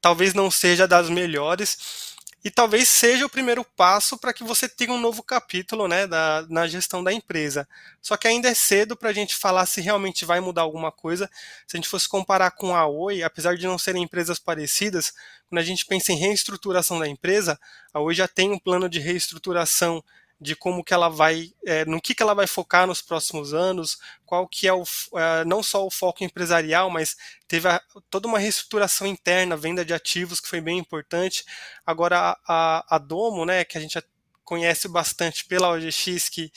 talvez 0.00 0.34
não 0.34 0.50
seja 0.50 0.88
das 0.88 1.08
melhores 1.08 2.09
e 2.42 2.50
talvez 2.50 2.88
seja 2.88 3.26
o 3.26 3.30
primeiro 3.30 3.62
passo 3.64 4.16
para 4.16 4.32
que 4.32 4.42
você 4.42 4.68
tenha 4.68 4.92
um 4.92 5.00
novo 5.00 5.22
capítulo 5.22 5.86
né, 5.86 6.06
da, 6.06 6.46
na 6.48 6.66
gestão 6.66 7.04
da 7.04 7.12
empresa. 7.12 7.68
Só 8.00 8.16
que 8.16 8.26
ainda 8.26 8.48
é 8.48 8.54
cedo 8.54 8.96
para 8.96 9.10
a 9.10 9.12
gente 9.12 9.34
falar 9.34 9.66
se 9.66 9.80
realmente 9.80 10.24
vai 10.24 10.40
mudar 10.40 10.62
alguma 10.62 10.90
coisa. 10.90 11.30
Se 11.66 11.76
a 11.76 11.78
gente 11.78 11.88
fosse 11.88 12.08
comparar 12.08 12.52
com 12.52 12.74
a 12.74 12.86
Oi, 12.86 13.22
apesar 13.22 13.56
de 13.56 13.66
não 13.66 13.76
serem 13.76 14.02
empresas 14.02 14.38
parecidas, 14.38 15.12
quando 15.48 15.58
a 15.58 15.64
gente 15.64 15.84
pensa 15.84 16.12
em 16.12 16.16
reestruturação 16.16 16.98
da 16.98 17.06
empresa, 17.06 17.60
a 17.92 18.00
Oi 18.00 18.14
já 18.14 18.26
tem 18.26 18.50
um 18.50 18.58
plano 18.58 18.88
de 18.88 18.98
reestruturação 18.98 20.02
de 20.40 20.56
como 20.56 20.82
que 20.82 20.94
ela 20.94 21.08
vai, 21.08 21.52
é, 21.66 21.84
no 21.84 22.00
que, 22.00 22.14
que 22.14 22.22
ela 22.22 22.34
vai 22.34 22.46
focar 22.46 22.86
nos 22.86 23.02
próximos 23.02 23.52
anos, 23.52 23.98
qual 24.24 24.48
que 24.48 24.66
é 24.66 24.72
o, 24.72 24.82
é, 25.14 25.44
não 25.44 25.62
só 25.62 25.86
o 25.86 25.90
foco 25.90 26.24
empresarial, 26.24 26.88
mas 26.88 27.16
teve 27.46 27.68
a, 27.68 27.80
toda 28.08 28.26
uma 28.26 28.38
reestruturação 28.38 29.06
interna, 29.06 29.56
venda 29.56 29.84
de 29.84 29.92
ativos, 29.92 30.40
que 30.40 30.48
foi 30.48 30.60
bem 30.60 30.78
importante. 30.78 31.44
Agora, 31.84 32.38
a, 32.46 32.96
a 32.96 32.98
Domo, 32.98 33.44
né, 33.44 33.64
que 33.64 33.76
a 33.76 33.80
gente 33.80 34.02
conhece 34.42 34.88
bastante 34.88 35.44
pela 35.44 35.70
OGX, 35.70 36.28
que 36.30 36.50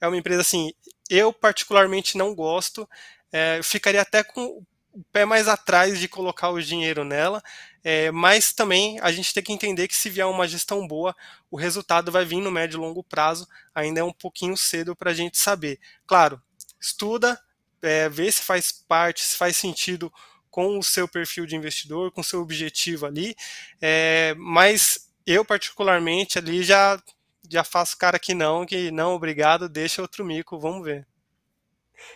é 0.00 0.06
uma 0.06 0.16
empresa 0.16 0.42
assim, 0.42 0.72
eu 1.08 1.32
particularmente 1.32 2.18
não 2.18 2.34
gosto, 2.34 2.88
é, 3.32 3.60
ficaria 3.62 4.02
até 4.02 4.22
com 4.22 4.62
o 4.92 5.04
pé 5.12 5.24
mais 5.24 5.48
atrás 5.48 5.98
de 5.98 6.08
colocar 6.08 6.50
o 6.50 6.62
dinheiro 6.62 7.04
nela, 7.04 7.42
é, 7.82 8.10
mas 8.10 8.52
também 8.52 8.98
a 9.00 9.10
gente 9.10 9.32
tem 9.32 9.42
que 9.42 9.52
entender 9.52 9.88
que 9.88 9.96
se 9.96 10.10
vier 10.10 10.26
uma 10.26 10.46
gestão 10.46 10.86
boa, 10.86 11.14
o 11.50 11.56
resultado 11.56 12.12
vai 12.12 12.24
vir 12.24 12.40
no 12.40 12.50
médio 12.50 12.76
e 12.76 12.80
longo 12.80 13.02
prazo, 13.02 13.46
ainda 13.74 14.00
é 14.00 14.04
um 14.04 14.12
pouquinho 14.12 14.56
cedo 14.56 14.94
para 14.94 15.10
a 15.10 15.14
gente 15.14 15.38
saber. 15.38 15.78
Claro, 16.06 16.40
estuda, 16.80 17.40
é, 17.82 18.08
vê 18.08 18.30
se 18.30 18.42
faz 18.42 18.70
parte, 18.72 19.24
se 19.24 19.36
faz 19.36 19.56
sentido 19.56 20.12
com 20.50 20.78
o 20.78 20.82
seu 20.82 21.08
perfil 21.08 21.46
de 21.46 21.56
investidor, 21.56 22.10
com 22.10 22.20
o 22.20 22.24
seu 22.24 22.40
objetivo 22.40 23.06
ali, 23.06 23.34
é, 23.80 24.34
mas 24.36 25.10
eu 25.26 25.44
particularmente 25.44 26.38
ali 26.38 26.62
já 26.62 27.00
já 27.48 27.64
faço 27.64 27.98
cara 27.98 28.16
que 28.16 28.32
não, 28.32 28.64
que 28.64 28.92
não, 28.92 29.14
obrigado, 29.14 29.68
deixa 29.68 30.00
outro 30.00 30.24
mico, 30.24 30.56
vamos 30.56 30.84
ver. 30.84 31.04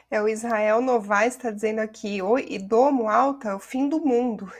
É, 0.08 0.22
o 0.22 0.28
Israel 0.28 0.80
Novaes 0.80 1.34
está 1.34 1.50
dizendo 1.50 1.80
aqui, 1.80 2.22
oi, 2.22 2.56
domo 2.58 3.08
alta 3.08 3.48
é 3.48 3.54
o 3.54 3.58
fim 3.58 3.88
do 3.88 3.98
mundo. 3.98 4.50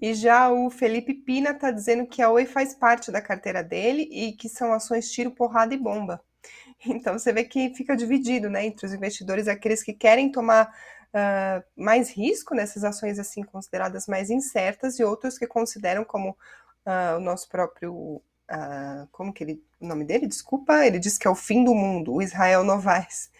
E 0.00 0.14
já 0.14 0.50
o 0.50 0.70
Felipe 0.70 1.14
Pina 1.14 1.50
está 1.50 1.70
dizendo 1.70 2.06
que 2.06 2.22
a 2.22 2.30
Oi 2.30 2.46
faz 2.46 2.74
parte 2.74 3.10
da 3.10 3.20
carteira 3.20 3.62
dele 3.62 4.08
e 4.10 4.32
que 4.32 4.48
são 4.48 4.72
ações 4.72 5.10
tiro, 5.10 5.30
porrada 5.30 5.74
e 5.74 5.78
bomba. 5.78 6.20
Então 6.86 7.18
você 7.18 7.32
vê 7.32 7.44
que 7.44 7.74
fica 7.74 7.96
dividido, 7.96 8.50
né, 8.50 8.66
entre 8.66 8.84
os 8.84 8.92
investidores, 8.92 9.48
aqueles 9.48 9.82
que 9.82 9.94
querem 9.94 10.30
tomar 10.30 10.68
uh, 11.14 11.64
mais 11.74 12.10
risco 12.10 12.54
nessas 12.54 12.84
ações 12.84 13.18
assim 13.18 13.42
consideradas 13.42 14.06
mais 14.06 14.28
incertas 14.28 14.98
e 14.98 15.04
outros 15.04 15.38
que 15.38 15.46
consideram 15.46 16.04
como 16.04 16.30
uh, 16.30 17.16
o 17.16 17.20
nosso 17.20 17.48
próprio 17.48 18.20
uh, 18.50 19.08
como 19.10 19.32
que 19.32 19.44
ele, 19.44 19.64
o 19.80 19.86
nome 19.86 20.04
dele? 20.04 20.26
Desculpa, 20.26 20.86
ele 20.86 20.98
diz 20.98 21.16
que 21.16 21.26
é 21.26 21.30
o 21.30 21.34
fim 21.34 21.64
do 21.64 21.74
mundo, 21.74 22.12
o 22.12 22.22
Israel 22.22 22.64
Novaes. 22.64 23.30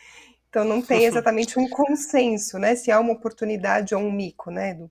Então 0.49 0.65
não 0.65 0.81
tem 0.81 1.05
exatamente 1.05 1.59
um 1.59 1.69
consenso, 1.69 2.59
né? 2.59 2.77
Se 2.77 2.91
há 2.91 3.01
uma 3.01 3.13
oportunidade 3.13 3.95
ou 3.95 4.01
um 4.01 4.13
mico, 4.13 4.51
né, 4.51 4.71
Edu? 4.71 4.91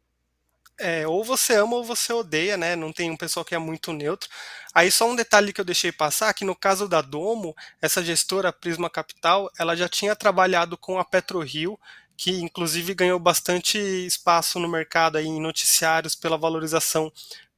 É, 0.86 1.08
ou 1.08 1.24
você 1.24 1.56
ama 1.56 1.78
ou 1.78 1.84
você 1.86 2.12
odeia, 2.12 2.58
né? 2.58 2.76
Não 2.76 2.92
tem 2.92 3.10
um 3.10 3.16
pessoal 3.16 3.46
que 3.46 3.56
é 3.56 3.58
muito 3.58 3.94
neutro. 3.94 4.30
Aí 4.74 4.92
só 4.92 5.10
um 5.10 5.16
detalhe 5.16 5.54
que 5.54 5.62
eu 5.62 5.64
deixei 5.64 5.94
passar, 5.94 6.34
que 6.34 6.44
no 6.44 6.54
caso 6.54 6.90
da 6.90 7.00
Domo, 7.02 7.56
essa 7.82 8.04
gestora 8.04 8.52
Prisma 8.52 8.90
Capital, 8.90 9.50
ela 9.58 9.78
já 9.78 9.88
tinha 9.88 10.14
trabalhado 10.14 10.78
com 10.78 11.00
a 11.00 11.06
PetroRio, 11.06 11.80
que 12.18 12.32
inclusive 12.42 12.94
ganhou 12.94 13.18
bastante 13.18 13.78
espaço 13.78 14.60
no 14.60 14.68
mercado 14.68 15.18
aí, 15.18 15.26
em 15.26 15.40
noticiários 15.40 16.16
pela 16.16 16.38
valorização 16.38 17.10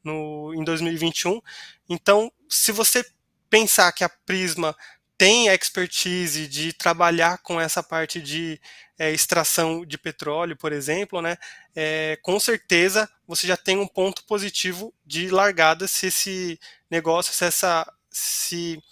no, 0.04 0.54
em 0.54 0.64
2021. 0.64 1.42
Então, 1.90 2.32
se 2.48 2.72
você 2.72 3.04
pensar 3.50 3.92
que 3.92 4.04
a 4.04 4.10
Prisma 4.10 4.76
tem 5.18 5.48
expertise 5.48 6.48
de 6.48 6.74
trabalhar 6.74 7.40
com 7.40 7.60
essa 7.60 7.82
parte 7.82 8.22
de 8.22 8.62
é, 9.00 9.12
extração 9.12 9.84
de 9.84 9.98
petróleo, 9.98 10.56
por 10.56 10.72
exemplo, 10.72 11.24
né, 11.24 11.38
é, 11.76 12.20
com 12.22 12.40
certeza 12.40 13.10
você 13.28 13.48
já 13.48 13.58
tem 13.58 13.78
um 13.78 13.88
ponto 13.88 14.24
positivo 14.26 14.94
de 15.06 15.30
largada 15.30 15.88
se 15.88 16.08
esse 16.08 16.60
negócio, 16.90 17.34
se 17.34 17.46
essa, 17.46 17.94
se 18.10 18.84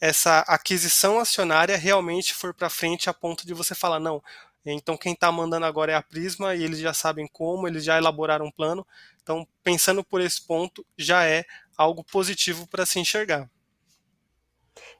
essa 0.00 0.40
aquisição 0.40 1.18
acionária 1.18 1.76
realmente 1.76 2.34
for 2.34 2.54
para 2.54 2.70
frente 2.70 3.08
a 3.08 3.14
ponto 3.14 3.46
de 3.46 3.54
você 3.54 3.74
falar, 3.74 4.00
não, 4.00 4.22
então 4.64 4.96
quem 4.96 5.12
está 5.12 5.30
mandando 5.30 5.66
agora 5.66 5.92
é 5.92 5.94
a 5.94 6.02
Prisma 6.02 6.54
e 6.54 6.62
eles 6.62 6.78
já 6.78 6.94
sabem 6.94 7.26
como, 7.26 7.68
eles 7.68 7.84
já 7.84 7.98
elaboraram 7.98 8.46
um 8.46 8.50
plano. 8.50 8.86
Então, 9.22 9.46
pensando 9.62 10.02
por 10.02 10.20
esse 10.20 10.40
ponto, 10.46 10.84
já 10.96 11.24
é 11.26 11.44
algo 11.76 12.02
positivo 12.04 12.66
para 12.66 12.86
se 12.86 12.98
enxergar. 12.98 13.50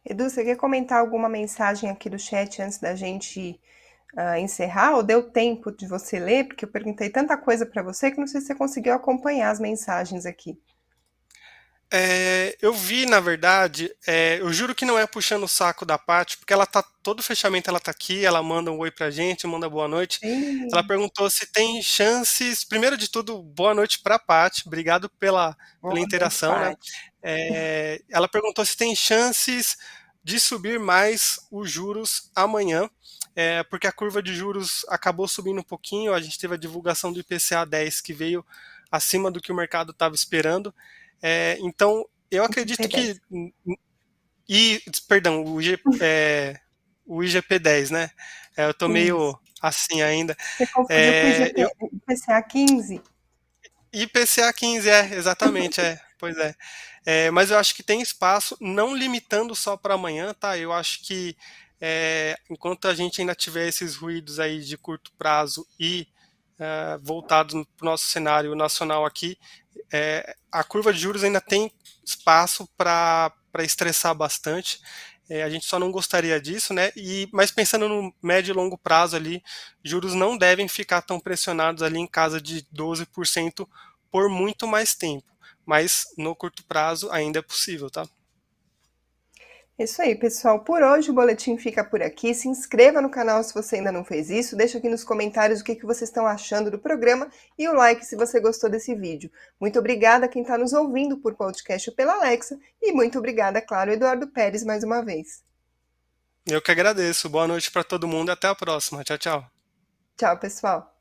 Edu, 0.04 0.28
você 0.28 0.44
quer 0.44 0.56
comentar 0.56 1.00
alguma 1.00 1.28
mensagem 1.28 1.90
aqui 1.90 2.10
do 2.10 2.18
chat 2.18 2.60
antes 2.60 2.78
da 2.78 2.94
gente 2.94 3.58
uh, 4.16 4.36
encerrar? 4.38 4.96
Ou 4.96 5.02
deu 5.02 5.22
tempo 5.30 5.70
de 5.70 5.86
você 5.86 6.18
ler? 6.18 6.44
Porque 6.48 6.64
eu 6.64 6.70
perguntei 6.70 7.10
tanta 7.10 7.36
coisa 7.36 7.66
para 7.66 7.82
você 7.82 8.10
que 8.10 8.18
não 8.18 8.26
sei 8.26 8.40
se 8.40 8.48
você 8.48 8.54
conseguiu 8.54 8.94
acompanhar 8.94 9.50
as 9.50 9.60
mensagens 9.60 10.26
aqui. 10.26 10.58
É, 11.96 12.56
eu 12.60 12.72
vi, 12.72 13.06
na 13.06 13.20
verdade, 13.20 13.88
é, 14.04 14.40
eu 14.40 14.52
juro 14.52 14.74
que 14.74 14.84
não 14.84 14.98
é 14.98 15.06
puxando 15.06 15.44
o 15.44 15.48
saco 15.48 15.86
da 15.86 15.96
Paty, 15.96 16.38
porque 16.38 16.52
ela 16.52 16.66
tá, 16.66 16.82
todo 17.02 17.22
fechamento 17.22 17.70
ela 17.70 17.78
tá 17.78 17.92
aqui, 17.92 18.24
ela 18.24 18.42
manda 18.42 18.72
um 18.72 18.78
oi 18.78 18.90
pra 18.90 19.12
gente, 19.12 19.46
manda 19.46 19.68
boa 19.68 19.86
noite. 19.86 20.18
Sim. 20.18 20.66
Ela 20.72 20.84
perguntou 20.84 21.30
se 21.30 21.46
tem 21.52 21.80
chances, 21.80 22.64
primeiro 22.64 22.96
de 22.96 23.08
tudo, 23.08 23.40
boa 23.40 23.74
noite 23.74 24.00
pra 24.02 24.18
Paty, 24.18 24.64
obrigado 24.66 25.08
pela, 25.20 25.56
pela 25.80 26.00
interação, 26.00 26.58
né? 26.58 26.74
É, 27.22 28.02
ela 28.10 28.26
perguntou 28.26 28.64
se 28.64 28.76
tem 28.76 28.96
chances 28.96 29.76
de 30.24 30.40
subir 30.40 30.80
mais 30.80 31.38
os 31.48 31.70
juros 31.70 32.28
amanhã, 32.34 32.90
é, 33.36 33.62
porque 33.64 33.86
a 33.86 33.92
curva 33.92 34.22
de 34.22 34.34
juros 34.34 34.84
acabou 34.88 35.26
subindo 35.26 35.60
um 35.60 35.64
pouquinho. 35.64 36.14
A 36.14 36.20
gente 36.20 36.38
teve 36.38 36.54
a 36.54 36.58
divulgação 36.58 37.12
do 37.12 37.20
IPCA 37.20 37.66
10 37.66 38.00
que 38.00 38.12
veio 38.12 38.44
acima 38.90 39.30
do 39.30 39.40
que 39.40 39.50
o 39.50 39.54
mercado 39.54 39.90
estava 39.90 40.14
esperando. 40.14 40.72
É, 41.20 41.58
então, 41.60 42.06
eu 42.30 42.44
acredito 42.44 42.88
que. 42.88 43.20
E, 44.48 44.82
perdão, 45.08 45.42
o, 45.44 45.60
G, 45.60 45.78
é, 46.00 46.60
o 47.06 47.24
IGP 47.24 47.58
10, 47.58 47.90
né? 47.90 48.10
É, 48.56 48.66
eu 48.66 48.74
tô 48.74 48.88
meio 48.88 49.38
assim 49.60 50.02
ainda. 50.02 50.36
Você 50.56 50.66
confundiu 50.66 50.96
é, 50.96 51.50
com 51.76 51.86
o 51.86 51.90
IPCA 51.96 52.42
15? 52.42 53.02
IPCA 53.92 54.52
15, 54.52 54.88
é, 54.88 55.14
exatamente, 55.14 55.80
é. 55.80 55.98
Pois 56.18 56.36
é. 56.36 56.54
é. 57.06 57.30
Mas 57.30 57.50
eu 57.50 57.58
acho 57.58 57.74
que 57.74 57.82
tem 57.82 58.00
espaço, 58.00 58.56
não 58.60 58.94
limitando 58.94 59.54
só 59.54 59.76
para 59.76 59.94
amanhã, 59.94 60.34
tá? 60.34 60.58
Eu 60.58 60.72
acho 60.72 61.02
que 61.04 61.36
é, 61.80 62.36
enquanto 62.50 62.88
a 62.88 62.94
gente 62.94 63.20
ainda 63.20 63.34
tiver 63.34 63.68
esses 63.68 63.96
ruídos 63.96 64.40
aí 64.40 64.60
de 64.60 64.76
curto 64.76 65.12
prazo 65.18 65.66
e 65.78 66.06
é, 66.58 66.98
voltados 67.02 67.54
para 67.76 67.84
o 67.86 67.90
nosso 67.90 68.06
cenário 68.06 68.54
nacional 68.54 69.04
aqui, 69.04 69.36
é, 69.92 70.34
a 70.50 70.62
curva 70.64 70.92
de 70.92 71.00
juros 71.00 71.24
ainda 71.24 71.40
tem 71.40 71.72
espaço 72.04 72.68
para 72.76 73.32
estressar 73.60 74.14
bastante. 74.14 74.80
É, 75.28 75.42
a 75.42 75.48
gente 75.48 75.64
só 75.64 75.78
não 75.78 75.90
gostaria 75.90 76.40
disso, 76.40 76.74
né? 76.74 76.92
E, 76.94 77.28
mas 77.32 77.50
pensando 77.50 77.88
no 77.88 78.14
médio 78.22 78.52
e 78.52 78.56
longo 78.56 78.76
prazo 78.76 79.16
ali, 79.16 79.42
juros 79.82 80.14
não 80.14 80.36
devem 80.36 80.68
ficar 80.68 81.02
tão 81.02 81.18
pressionados 81.18 81.82
ali 81.82 81.98
em 81.98 82.06
casa 82.06 82.40
de 82.40 82.62
12% 82.74 83.66
por 84.10 84.28
muito 84.28 84.66
mais 84.66 84.94
tempo. 84.94 85.26
Mas 85.64 86.04
no 86.18 86.36
curto 86.36 86.62
prazo 86.64 87.10
ainda 87.10 87.38
é 87.38 87.42
possível, 87.42 87.90
tá? 87.90 88.06
Isso 89.76 90.00
aí, 90.00 90.14
pessoal. 90.14 90.60
Por 90.60 90.82
hoje 90.82 91.10
o 91.10 91.14
boletim 91.14 91.58
fica 91.58 91.82
por 91.82 92.00
aqui. 92.00 92.32
Se 92.32 92.46
inscreva 92.46 93.00
no 93.00 93.10
canal 93.10 93.42
se 93.42 93.52
você 93.52 93.76
ainda 93.76 93.90
não 93.90 94.04
fez 94.04 94.30
isso. 94.30 94.56
Deixa 94.56 94.78
aqui 94.78 94.88
nos 94.88 95.02
comentários 95.02 95.60
o 95.60 95.64
que, 95.64 95.74
que 95.74 95.84
vocês 95.84 96.08
estão 96.08 96.26
achando 96.26 96.70
do 96.70 96.78
programa 96.78 97.28
e 97.58 97.68
o 97.68 97.74
like 97.74 98.06
se 98.06 98.14
você 98.14 98.38
gostou 98.38 98.70
desse 98.70 98.94
vídeo. 98.94 99.30
Muito 99.60 99.76
obrigada 99.78 100.26
a 100.26 100.28
quem 100.28 100.42
está 100.42 100.56
nos 100.56 100.72
ouvindo 100.72 101.18
por 101.18 101.34
podcast 101.34 101.90
ou 101.90 101.96
pela 101.96 102.14
Alexa. 102.14 102.56
E 102.80 102.92
muito 102.92 103.18
obrigada, 103.18 103.60
claro, 103.60 103.90
Eduardo 103.90 104.28
Pérez, 104.28 104.62
mais 104.62 104.84
uma 104.84 105.04
vez. 105.04 105.42
Eu 106.46 106.62
que 106.62 106.70
agradeço. 106.70 107.28
Boa 107.28 107.48
noite 107.48 107.70
para 107.70 107.82
todo 107.82 108.06
mundo 108.06 108.28
e 108.28 108.32
até 108.32 108.46
a 108.46 108.54
próxima. 108.54 109.02
Tchau, 109.02 109.18
tchau. 109.18 109.50
Tchau, 110.16 110.38
pessoal. 110.38 110.93